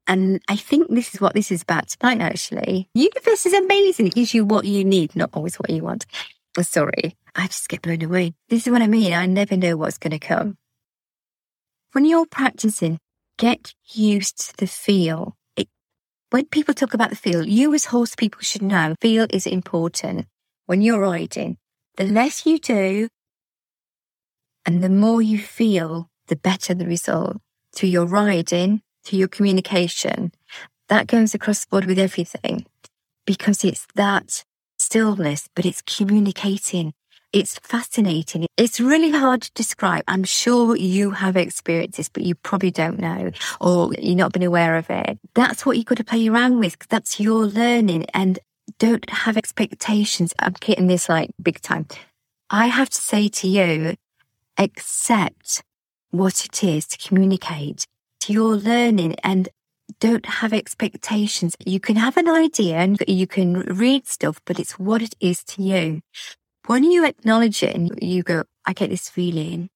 And 0.08 0.42
I 0.48 0.56
think 0.56 0.90
this 0.90 1.14
is 1.14 1.22
what 1.22 1.34
this 1.34 1.52
is 1.52 1.64
about 1.64 1.88
tonight, 1.88 2.22
actually. 2.22 2.90
Universe 2.94 3.46
is 3.46 3.54
amazing. 3.54 4.08
It 4.08 4.16
gives 4.16 4.34
you 4.34 4.46
what 4.46 4.66
you 4.66 4.86
need, 4.86 5.16
not 5.16 5.32
always 5.34 5.56
what 5.56 5.70
you 5.70 5.84
want. 5.84 6.06
Oh, 6.58 6.62
sorry. 6.62 7.16
I 7.36 7.48
just 7.48 7.68
get 7.70 7.82
blown 7.82 8.04
away. 8.04 8.34
This 8.50 8.66
is 8.66 8.72
what 8.72 8.82
I 8.82 8.88
mean. 8.88 9.14
I 9.14 9.26
never 9.26 9.58
know 9.58 9.76
what's 9.78 9.98
going 9.98 10.12
to 10.12 10.20
come. 10.20 10.58
When 11.94 12.06
you're 12.06 12.28
practicing, 12.28 13.00
get 13.38 13.74
used 13.94 14.50
to 14.50 14.58
the 14.58 14.68
feel. 14.68 15.36
It, 15.56 15.68
when 16.30 16.46
people 16.46 16.74
talk 16.74 16.94
about 16.94 17.10
the 17.10 17.16
feel, 17.16 17.46
you 17.46 17.74
as 17.74 17.86
horse 17.86 18.16
people 18.16 18.42
should 18.42 18.62
know 18.62 18.96
feel 19.02 19.28
is 19.32 19.48
important 19.48 20.28
when 20.66 20.82
you're 20.82 21.00
riding. 21.00 21.58
The 21.98 22.06
less 22.06 22.46
you 22.46 22.60
do 22.60 23.10
and 24.66 24.84
the 24.84 24.90
more 24.90 25.22
you 25.22 25.40
feel, 25.40 26.10
the 26.28 26.36
better 26.36 26.74
the 26.74 26.86
result 26.86 27.38
to 27.76 27.88
your 27.88 28.06
riding, 28.06 28.82
to 29.06 29.16
your 29.16 29.28
communication. 29.28 30.32
That 30.90 31.08
goes 31.08 31.34
across 31.34 31.62
the 31.62 31.70
board 31.70 31.86
with 31.86 32.00
everything 32.00 32.66
because 33.26 33.64
it's 33.64 33.88
that 33.96 34.44
stillness, 34.78 35.50
but 35.56 35.66
it's 35.66 35.82
communicating. 35.82 36.94
It's 37.34 37.60
fascinating. 37.60 38.48
It's 38.56 38.80
really 38.80 39.12
hard 39.12 39.42
to 39.42 39.52
describe. 39.54 40.04
I'm 40.08 40.24
sure 40.24 40.76
you 40.76 41.12
have 41.12 41.36
experienced 41.36 41.98
this, 41.98 42.08
but 42.08 42.24
you 42.24 42.36
probably 42.36 42.72
don't 42.72 43.00
know 43.00 43.32
or 43.60 43.94
you've 44.00 44.18
not 44.18 44.32
been 44.32 44.44
aware 44.44 44.78
of 44.78 44.90
it. 44.90 45.20
That's 45.34 45.66
what 45.66 45.76
you've 45.76 45.86
got 45.86 45.98
to 45.98 46.04
play 46.04 46.28
around 46.28 46.60
with. 46.60 46.78
That's 46.88 47.20
your 47.20 47.46
learning 47.46 48.06
and 48.14 48.40
don't 48.80 49.10
have 49.10 49.38
expectations. 49.38 50.34
I'm 50.40 50.56
getting 50.60 50.88
this 50.88 51.10
like 51.10 51.32
big 51.42 51.62
time. 51.62 51.88
I 52.50 52.68
have 52.68 52.90
to 52.90 53.02
say 53.02 53.28
to 53.28 53.48
you, 53.48 53.96
accept 54.58 55.64
what 56.12 56.46
it 56.46 56.64
is 56.64 56.88
to 56.88 56.98
communicate 56.98 57.86
to 58.26 58.34
your 58.34 58.56
learning 58.56 59.16
and 59.24 59.50
don't 60.00 60.26
have 60.26 60.52
expectations. 60.52 61.56
You 61.64 61.80
can 61.80 61.96
have 61.96 62.18
an 62.18 62.28
idea 62.28 62.78
and 62.78 62.98
you 63.08 63.28
can 63.28 63.60
read 63.62 64.08
stuff, 64.08 64.42
but 64.46 64.60
it's 64.60 64.80
what 64.80 65.02
it 65.02 65.16
is 65.20 65.44
to 65.44 65.62
you. 65.62 66.02
When 66.66 66.84
you 66.84 67.06
acknowledge 67.06 67.62
it 67.62 67.76
and 67.76 67.92
you 68.02 68.24
go, 68.24 68.46
I 68.66 68.74
get 68.74 68.90
this 68.90 69.10
feeling, 69.10 69.70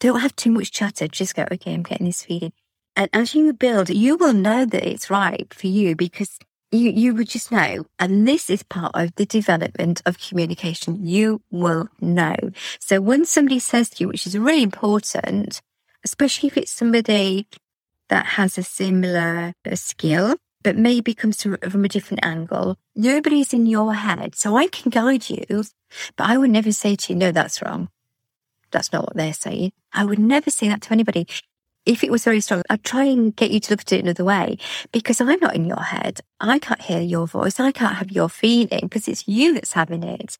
don't 0.00 0.20
have 0.20 0.34
too 0.34 0.50
much 0.50 0.72
chatter. 0.72 1.06
Just 1.06 1.36
go, 1.36 1.46
okay, 1.52 1.72
I'm 1.72 1.84
getting 1.84 2.06
this 2.06 2.24
feeling. 2.24 2.52
And 2.96 3.08
as 3.12 3.34
you 3.34 3.52
build, 3.52 3.88
you 3.90 4.16
will 4.16 4.32
know 4.32 4.64
that 4.64 4.84
it's 4.84 5.08
right 5.08 5.46
for 5.54 5.68
you 5.68 5.94
because 5.94 6.38
you, 6.72 6.90
you 6.90 7.14
would 7.14 7.28
just 7.28 7.52
know. 7.52 7.86
And 8.00 8.26
this 8.26 8.50
is 8.50 8.64
part 8.64 8.92
of 8.94 9.14
the 9.14 9.24
development 9.24 10.02
of 10.04 10.18
communication. 10.18 11.06
You 11.06 11.42
will 11.52 11.88
know. 12.00 12.34
So 12.80 13.00
when 13.00 13.24
somebody 13.24 13.60
says 13.60 13.90
to 13.90 14.04
you, 14.04 14.08
which 14.08 14.26
is 14.26 14.36
really 14.36 14.62
important, 14.62 15.62
especially 16.04 16.48
if 16.48 16.56
it's 16.56 16.72
somebody 16.72 17.46
that 18.08 18.26
has 18.26 18.58
a 18.58 18.62
similar 18.62 19.54
skill, 19.74 20.36
but 20.62 20.76
maybe 20.76 21.14
comes 21.14 21.42
from 21.42 21.84
a 21.84 21.88
different 21.88 22.24
angle. 22.24 22.76
Nobody's 22.94 23.52
in 23.52 23.66
your 23.66 23.94
head. 23.94 24.34
So 24.34 24.56
I 24.56 24.68
can 24.68 24.90
guide 24.90 25.28
you, 25.30 25.64
but 26.16 26.28
I 26.28 26.36
would 26.38 26.50
never 26.50 26.72
say 26.72 26.94
to 26.94 27.12
you, 27.12 27.18
no, 27.18 27.32
that's 27.32 27.62
wrong. 27.62 27.88
That's 28.70 28.92
not 28.92 29.02
what 29.02 29.16
they're 29.16 29.32
saying. 29.32 29.72
I 29.92 30.04
would 30.04 30.18
never 30.18 30.50
say 30.50 30.68
that 30.68 30.82
to 30.82 30.92
anybody. 30.92 31.26
If 31.84 32.04
it 32.04 32.12
was 32.12 32.22
very 32.22 32.40
strong, 32.40 32.62
I'd 32.70 32.84
try 32.84 33.04
and 33.04 33.34
get 33.34 33.50
you 33.50 33.58
to 33.58 33.72
look 33.72 33.80
at 33.80 33.92
it 33.92 34.04
another 34.04 34.24
way 34.24 34.56
because 34.92 35.20
I'm 35.20 35.40
not 35.40 35.56
in 35.56 35.64
your 35.64 35.82
head. 35.82 36.20
I 36.38 36.60
can't 36.60 36.80
hear 36.80 37.00
your 37.00 37.26
voice. 37.26 37.58
I 37.58 37.72
can't 37.72 37.96
have 37.96 38.12
your 38.12 38.28
feeling 38.28 38.82
because 38.82 39.08
it's 39.08 39.26
you 39.26 39.54
that's 39.54 39.72
having 39.72 40.04
it. 40.04 40.38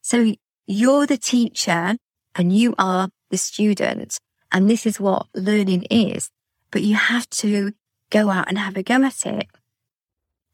So 0.00 0.34
you're 0.66 1.06
the 1.06 1.18
teacher 1.18 1.96
and 2.34 2.56
you 2.56 2.74
are 2.78 3.10
the 3.30 3.36
student. 3.36 4.18
And 4.52 4.68
this 4.68 4.86
is 4.86 5.00
what 5.00 5.26
learning 5.34 5.84
is. 5.90 6.30
But 6.70 6.82
you 6.82 6.94
have 6.94 7.28
to 7.30 7.72
go 8.10 8.30
out 8.30 8.48
and 8.48 8.58
have 8.58 8.76
a 8.76 8.82
go 8.82 9.02
at 9.02 9.26
it. 9.26 9.46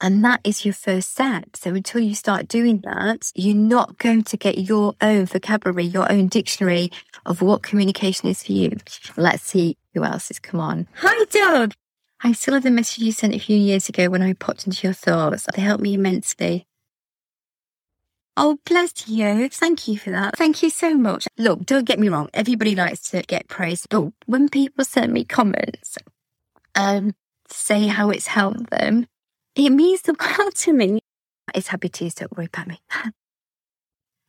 And 0.01 0.25
that 0.25 0.41
is 0.45 0.65
your 0.65 0.75
first 0.75 1.13
step. 1.13 1.57
So 1.57 1.75
until 1.75 2.01
you 2.01 2.15
start 2.15 2.49
doing 2.49 2.81
that, 2.85 3.31
you're 3.35 3.55
not 3.55 3.99
going 3.99 4.25
to 4.25 4.37
get 4.37 4.59
your 4.59 4.95
own 5.01 5.27
vocabulary, 5.27 5.85
your 5.85 6.11
own 6.11 6.29
dictionary 6.29 6.91
of 7.25 7.41
what 7.41 7.63
communication 7.63 8.29
is 8.29 8.43
for 8.43 8.53
you. 8.53 8.77
Let's 9.17 9.45
see 9.45 9.77
who 9.95 10.05
else 10.05 10.29
has 10.29 10.39
come 10.39 10.61
on. 10.61 10.89
Hi, 10.97 11.25
Doug. 11.31 11.73
I 12.23 12.33
still 12.33 12.55
have 12.55 12.65
the 12.65 12.71
message 12.71 13.05
you 13.05 13.13
sent 13.13 13.35
a 13.35 13.39
few 13.39 13.57
years 13.57 13.89
ago 13.89 14.09
when 14.09 14.23
I 14.23 14.33
popped 14.33 14.67
into 14.67 14.87
your 14.87 14.95
thoughts. 14.95 15.47
They 15.55 15.63
helped 15.63 15.83
me 15.83 15.95
immensely. 15.95 16.67
Oh, 18.37 18.59
bless 18.67 19.07
you. 19.09 19.49
Thank 19.49 19.87
you 19.87 19.97
for 19.97 20.11
that. 20.11 20.37
Thank 20.37 20.63
you 20.63 20.71
so 20.71 20.97
much. 20.97 21.29
Look, 21.39 21.65
don't 21.67 21.85
get 21.85 22.01
me 22.01 22.09
wrong. 22.09 22.29
Everybody 22.35 22.75
likes 22.75 23.11
to 23.11 23.23
get 23.23 23.47
praised, 23.47 23.87
but 23.91 24.13
when 24.27 24.49
people 24.49 24.85
send 24.85 25.13
me 25.13 25.25
comments, 25.25 25.97
um, 26.75 27.15
say 27.49 27.87
how 27.87 28.11
it's 28.11 28.27
helped 28.27 28.71
them, 28.71 29.07
it 29.55 29.71
means 29.71 30.03
the 30.03 30.17
world 30.39 30.55
to 30.57 30.73
me. 30.73 31.01
It's 31.55 31.69
happy 31.69 31.89
tears, 31.89 32.15
don't 32.15 32.37
worry 32.37 32.47
about 32.47 32.67
me. 32.67 32.81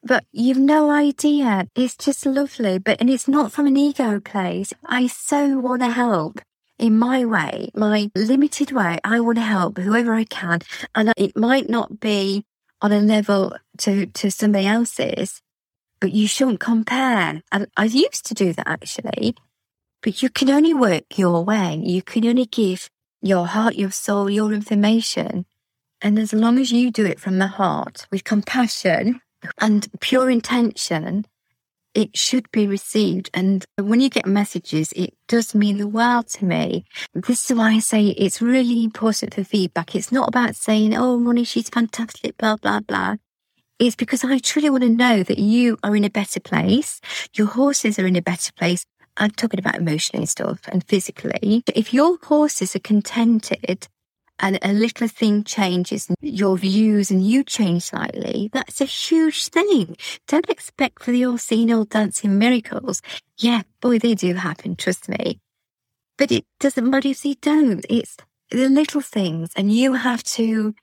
but 0.04 0.26
you've 0.32 0.58
no 0.58 0.91
idea. 0.91 1.68
It's 1.76 1.98
just 1.98 2.28
lovely. 2.28 2.78
But, 2.78 3.02
and 3.02 3.10
it's 3.10 3.28
not 3.28 3.52
from 3.52 3.65
an 3.65 3.76
ego 3.76 4.20
place. 4.20 4.72
I 4.86 5.08
so 5.08 5.58
want 5.58 5.82
to 5.82 5.89
help 5.89 6.41
in 6.78 7.00
my 7.00 7.26
way, 7.26 7.70
my 7.74 8.12
limited 8.15 8.72
way. 8.72 9.00
I 9.04 9.20
want 9.20 9.38
to 9.38 9.44
help 9.44 9.80
whoever 9.80 10.13
I 10.13 10.26
can. 10.26 10.60
And 10.94 11.12
it 11.18 11.36
might 11.36 11.70
not 11.70 12.00
be 12.00 12.46
on 12.82 12.91
a 12.91 13.00
level 13.00 13.56
to, 13.80 14.06
to 14.08 14.32
somebody 14.32 14.68
else's, 14.68 15.42
but 16.00 16.14
you 16.14 16.28
shouldn't 16.28 16.60
compare. 16.60 17.42
And 17.52 17.68
I 17.78 17.86
used 17.86 18.26
to 18.28 18.34
do 18.34 18.54
that 18.54 18.68
actually, 18.68 19.36
but 20.02 20.22
you 20.22 20.30
can 20.30 20.50
only 20.50 20.74
work 20.74 21.18
your 21.18 21.44
way. 21.44 21.82
You 21.84 22.02
can 22.02 22.26
only 22.26 22.46
give 22.46 22.90
your 23.22 23.48
heart, 23.48 23.76
your 23.76 23.92
soul, 23.92 24.30
your 24.30 24.54
information. 24.54 25.46
And 26.02 26.20
as 26.20 26.34
long 26.34 26.60
as 26.60 26.72
you 26.72 26.92
do 26.92 27.06
it 27.06 27.20
from 27.20 27.40
the 27.40 27.48
heart 27.48 28.08
with 28.12 28.24
compassion 28.24 29.22
and 29.60 29.88
pure 30.00 30.30
intention, 30.30 31.26
it 31.96 32.16
should 32.16 32.52
be 32.52 32.68
received. 32.68 33.30
And 33.34 33.66
when 33.78 34.02
you 34.02 34.10
get 34.10 34.26
messages, 34.26 34.92
it 34.92 35.14
does 35.28 35.56
mean 35.56 35.78
the 35.78 35.88
world 35.88 36.28
to 36.28 36.46
me. 36.46 36.86
This 37.14 37.50
is 37.50 37.58
why 37.58 37.72
I 37.72 37.80
say 37.80 38.08
it's 38.08 38.42
really 38.42 38.84
important 38.84 39.34
for 39.34 39.44
feedback. 39.44 39.96
It's 39.96 40.12
not 40.12 40.28
about 40.28 40.56
saying, 40.56 40.96
oh, 40.96 41.18
Ronnie, 41.18 41.46
she's 41.46 41.70
fantastic, 41.70 42.38
blah, 42.38 42.58
blah, 42.58 42.82
blah. 42.82 43.16
It's 43.78 43.96
because 43.96 44.24
I 44.24 44.38
truly 44.40 44.70
want 44.70 44.84
to 44.84 44.90
know 44.90 45.24
that 45.24 45.38
you 45.38 45.78
are 45.84 45.96
in 45.96 46.06
a 46.06 46.10
better 46.10 46.40
place. 46.40 47.02
Your 47.34 47.48
horses 47.48 48.00
are 48.00 48.08
in 48.08 48.16
a 48.16 48.22
better 48.22 48.54
place. 48.54 48.86
I'm 49.18 49.32
talking 49.32 49.60
about 49.60 49.76
emotionally 49.76 50.28
stuff 50.28 50.62
and 50.70 50.84
physically. 50.84 51.64
If 51.68 51.94
your 51.94 52.18
horses 52.24 52.76
are 52.76 52.80
contented 52.80 53.88
and 54.40 54.60
a 54.62 54.72
little 54.72 55.10
thing 55.10 55.44
changes 55.44 56.10
your 56.22 56.58
views 56.58 57.12
and 57.12 57.26
you 57.26 57.44
change 57.44 57.84
slightly, 57.84 58.50
that's 58.54 58.80
a 58.80 58.86
huge 58.86 59.48
thing. 59.50 59.98
Don't 60.28 60.50
expect 60.50 61.04
for 61.04 61.12
the 61.12 61.26
all 61.26 61.38
seeing, 61.38 61.74
all 61.74 61.84
dancing 61.84 62.40
miracles. 62.40 63.02
Yeah, 63.38 63.64
boy, 63.82 64.00
they 64.00 64.16
do 64.16 64.36
happen, 64.36 64.78
trust 64.78 65.10
me. 65.10 65.40
But 66.18 66.32
it 66.32 66.46
doesn't 66.62 66.90
matter 66.90 67.10
if 67.10 67.24
they 67.24 67.34
don't. 67.34 67.86
It's 67.90 68.16
the 68.52 68.70
little 68.70 69.02
things 69.02 69.52
and 69.58 69.70
you 69.70 69.94
have 69.94 70.24
to 70.24 70.76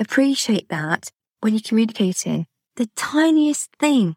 appreciate 0.00 0.68
that 0.68 1.10
when 1.40 1.54
you're 1.54 1.60
communicating. 1.64 2.46
The 2.76 2.88
tiniest 2.96 3.70
thing 3.78 4.16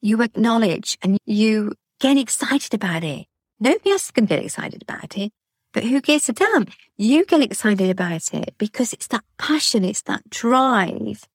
you 0.00 0.22
acknowledge 0.22 0.98
and 1.02 1.18
you 1.24 1.72
get 2.00 2.16
excited 2.16 2.74
about 2.74 3.04
it. 3.04 3.26
Nobody 3.60 3.90
else 3.90 4.10
can 4.10 4.26
get 4.26 4.42
excited 4.42 4.82
about 4.82 5.16
it. 5.16 5.32
But 5.72 5.84
who 5.84 6.00
gives 6.00 6.28
a 6.28 6.32
damn? 6.32 6.66
You 6.96 7.24
get 7.24 7.42
excited 7.42 7.90
about 7.90 8.32
it 8.32 8.54
because 8.58 8.92
it's 8.92 9.08
that 9.08 9.24
passion, 9.38 9.84
it's 9.84 10.02
that 10.02 10.30
drive 10.30 11.26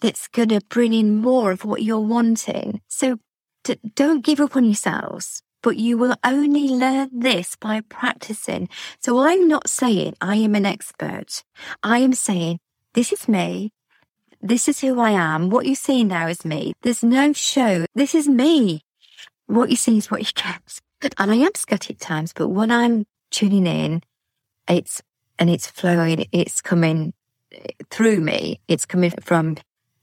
that's 0.00 0.28
going 0.28 0.48
to 0.48 0.60
bring 0.68 0.92
in 0.92 1.16
more 1.16 1.52
of 1.52 1.64
what 1.64 1.82
you're 1.82 2.00
wanting. 2.00 2.80
So 2.88 3.18
d- 3.64 3.78
don't 3.94 4.24
give 4.24 4.40
up 4.40 4.56
on 4.56 4.64
yourselves, 4.64 5.42
but 5.62 5.76
you 5.76 5.96
will 5.96 6.16
only 6.24 6.68
learn 6.68 7.10
this 7.12 7.56
by 7.56 7.80
practicing. 7.80 8.68
So 9.00 9.20
I'm 9.20 9.46
not 9.46 9.68
saying 9.68 10.14
I 10.20 10.36
am 10.36 10.54
an 10.54 10.66
expert. 10.66 11.44
I 11.82 11.98
am 11.98 12.12
saying 12.12 12.58
this 12.94 13.12
is 13.12 13.28
me. 13.28 13.72
This 14.46 14.68
is 14.68 14.80
who 14.80 15.00
I 15.00 15.10
am. 15.10 15.50
What 15.50 15.66
you 15.66 15.74
see 15.74 16.04
now 16.04 16.28
is 16.28 16.44
me. 16.44 16.72
There's 16.82 17.02
no 17.02 17.32
show. 17.32 17.84
This 17.96 18.14
is 18.14 18.28
me. 18.28 18.82
What 19.46 19.70
you 19.70 19.76
see 19.76 19.98
is 19.98 20.08
what 20.08 20.20
you 20.20 20.28
get. 20.36 21.14
And 21.18 21.32
I 21.32 21.34
am 21.34 21.52
scatty 21.54 21.90
at 21.90 22.00
times, 22.00 22.32
but 22.32 22.50
when 22.50 22.70
I'm 22.70 23.06
tuning 23.32 23.66
in, 23.66 24.02
it's, 24.68 25.02
and 25.40 25.50
it's 25.50 25.66
flowing, 25.66 26.26
it's 26.30 26.60
coming 26.60 27.12
through 27.90 28.20
me. 28.20 28.60
It's 28.68 28.86
coming 28.86 29.12
from 29.20 29.56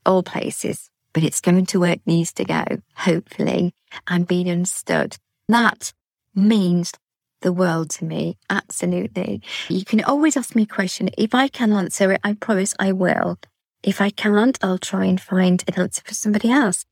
all 0.04 0.22
places, 0.22 0.90
but 1.14 1.22
it's 1.22 1.40
going 1.40 1.64
to 1.64 1.80
where 1.80 1.92
it 1.92 2.02
needs 2.04 2.34
to 2.34 2.44
go, 2.44 2.64
hopefully, 2.96 3.74
and 4.08 4.28
being 4.28 4.50
understood. 4.50 5.16
That 5.48 5.94
means 6.34 6.92
the 7.40 7.52
world 7.52 7.88
to 7.90 8.04
me. 8.04 8.36
Absolutely. 8.50 9.40
You 9.70 9.86
can 9.86 10.04
always 10.04 10.36
ask 10.36 10.54
me 10.54 10.64
a 10.64 10.66
question. 10.66 11.08
If 11.16 11.34
I 11.34 11.48
can 11.48 11.72
answer 11.72 12.12
it, 12.12 12.20
I 12.22 12.34
promise 12.34 12.74
I 12.78 12.92
will. 12.92 13.38
If 13.84 14.00
I 14.00 14.08
can't, 14.08 14.58
I'll 14.62 14.78
try 14.78 15.04
and 15.04 15.20
find 15.20 15.62
an 15.68 15.74
answer 15.74 16.00
for 16.04 16.14
somebody 16.14 16.50
else. 16.50 16.86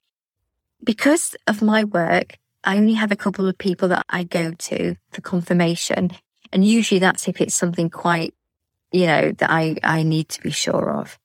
Because 0.85 1.35
of 1.47 1.63
my 1.63 1.85
work, 1.85 2.39
I 2.65 2.77
only 2.77 2.93
have 2.93 3.11
a 3.11 3.17
couple 3.17 3.49
of 3.49 3.57
people 3.57 3.89
that 3.89 4.05
I 4.11 4.25
go 4.25 4.53
to 4.53 4.97
for 5.11 5.21
confirmation. 5.23 6.11
And 6.53 6.67
usually 6.67 6.99
that's 6.99 7.29
if 7.29 7.41
it's 7.41 7.55
something 7.55 7.89
quite, 7.89 8.35
you 8.93 9.07
know, 9.07 9.33
that 9.33 9.51
I, 9.51 9.77
I 9.83 10.03
need 10.03 10.29
to 10.31 10.43
be 10.43 10.51
sure 10.51 10.91
of. 10.91 11.19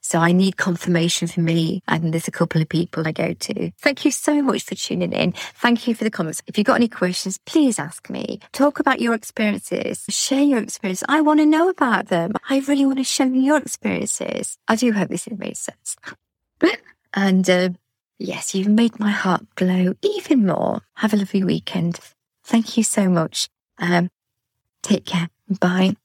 So 0.00 0.18
I 0.18 0.32
need 0.32 0.56
confirmation 0.56 1.28
for 1.28 1.40
me. 1.40 1.82
And 1.88 2.12
there's 2.12 2.28
a 2.28 2.32
couple 2.32 2.60
of 2.60 2.68
people 2.68 3.06
I 3.06 3.12
go 3.12 3.32
to. 3.32 3.70
Thank 3.78 4.04
you 4.04 4.10
so 4.10 4.42
much 4.42 4.64
for 4.64 4.74
tuning 4.74 5.12
in. 5.12 5.32
Thank 5.32 5.86
you 5.86 5.94
for 5.94 6.04
the 6.04 6.10
comments. 6.10 6.42
If 6.46 6.56
you've 6.56 6.66
got 6.66 6.76
any 6.76 6.88
questions, 6.88 7.38
please 7.46 7.78
ask 7.78 8.08
me. 8.10 8.40
Talk 8.52 8.80
about 8.80 9.00
your 9.00 9.14
experiences. 9.14 10.04
Share 10.08 10.42
your 10.42 10.60
experiences. 10.60 11.04
I 11.08 11.20
want 11.20 11.40
to 11.40 11.46
know 11.46 11.68
about 11.68 12.06
them. 12.08 12.32
I 12.48 12.60
really 12.60 12.86
want 12.86 12.98
to 12.98 13.04
share 13.04 13.26
your 13.26 13.58
experiences. 13.58 14.56
I 14.66 14.76
do 14.76 14.92
hope 14.92 15.08
this 15.08 15.28
made 15.30 15.56
sense. 15.56 15.96
and 17.14 17.48
uh, 17.48 17.70
yes, 18.18 18.54
you've 18.54 18.68
made 18.68 18.98
my 18.98 19.10
heart 19.10 19.46
glow 19.54 19.94
even 20.02 20.46
more. 20.46 20.82
Have 20.94 21.12
a 21.12 21.16
lovely 21.16 21.44
weekend. 21.44 22.00
Thank 22.44 22.76
you 22.76 22.82
so 22.82 23.08
much. 23.08 23.48
Um, 23.78 24.10
take 24.82 25.06
care. 25.06 25.28
Bye. 25.60 25.96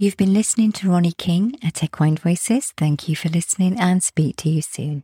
You've 0.00 0.16
been 0.16 0.32
listening 0.32 0.70
to 0.74 0.88
Ronnie 0.88 1.10
King 1.10 1.56
at 1.60 1.82
Equine 1.82 2.18
Voices. 2.18 2.72
Thank 2.76 3.08
you 3.08 3.16
for 3.16 3.28
listening 3.30 3.80
and 3.80 4.00
speak 4.00 4.36
to 4.36 4.48
you 4.48 4.62
soon. 4.62 5.02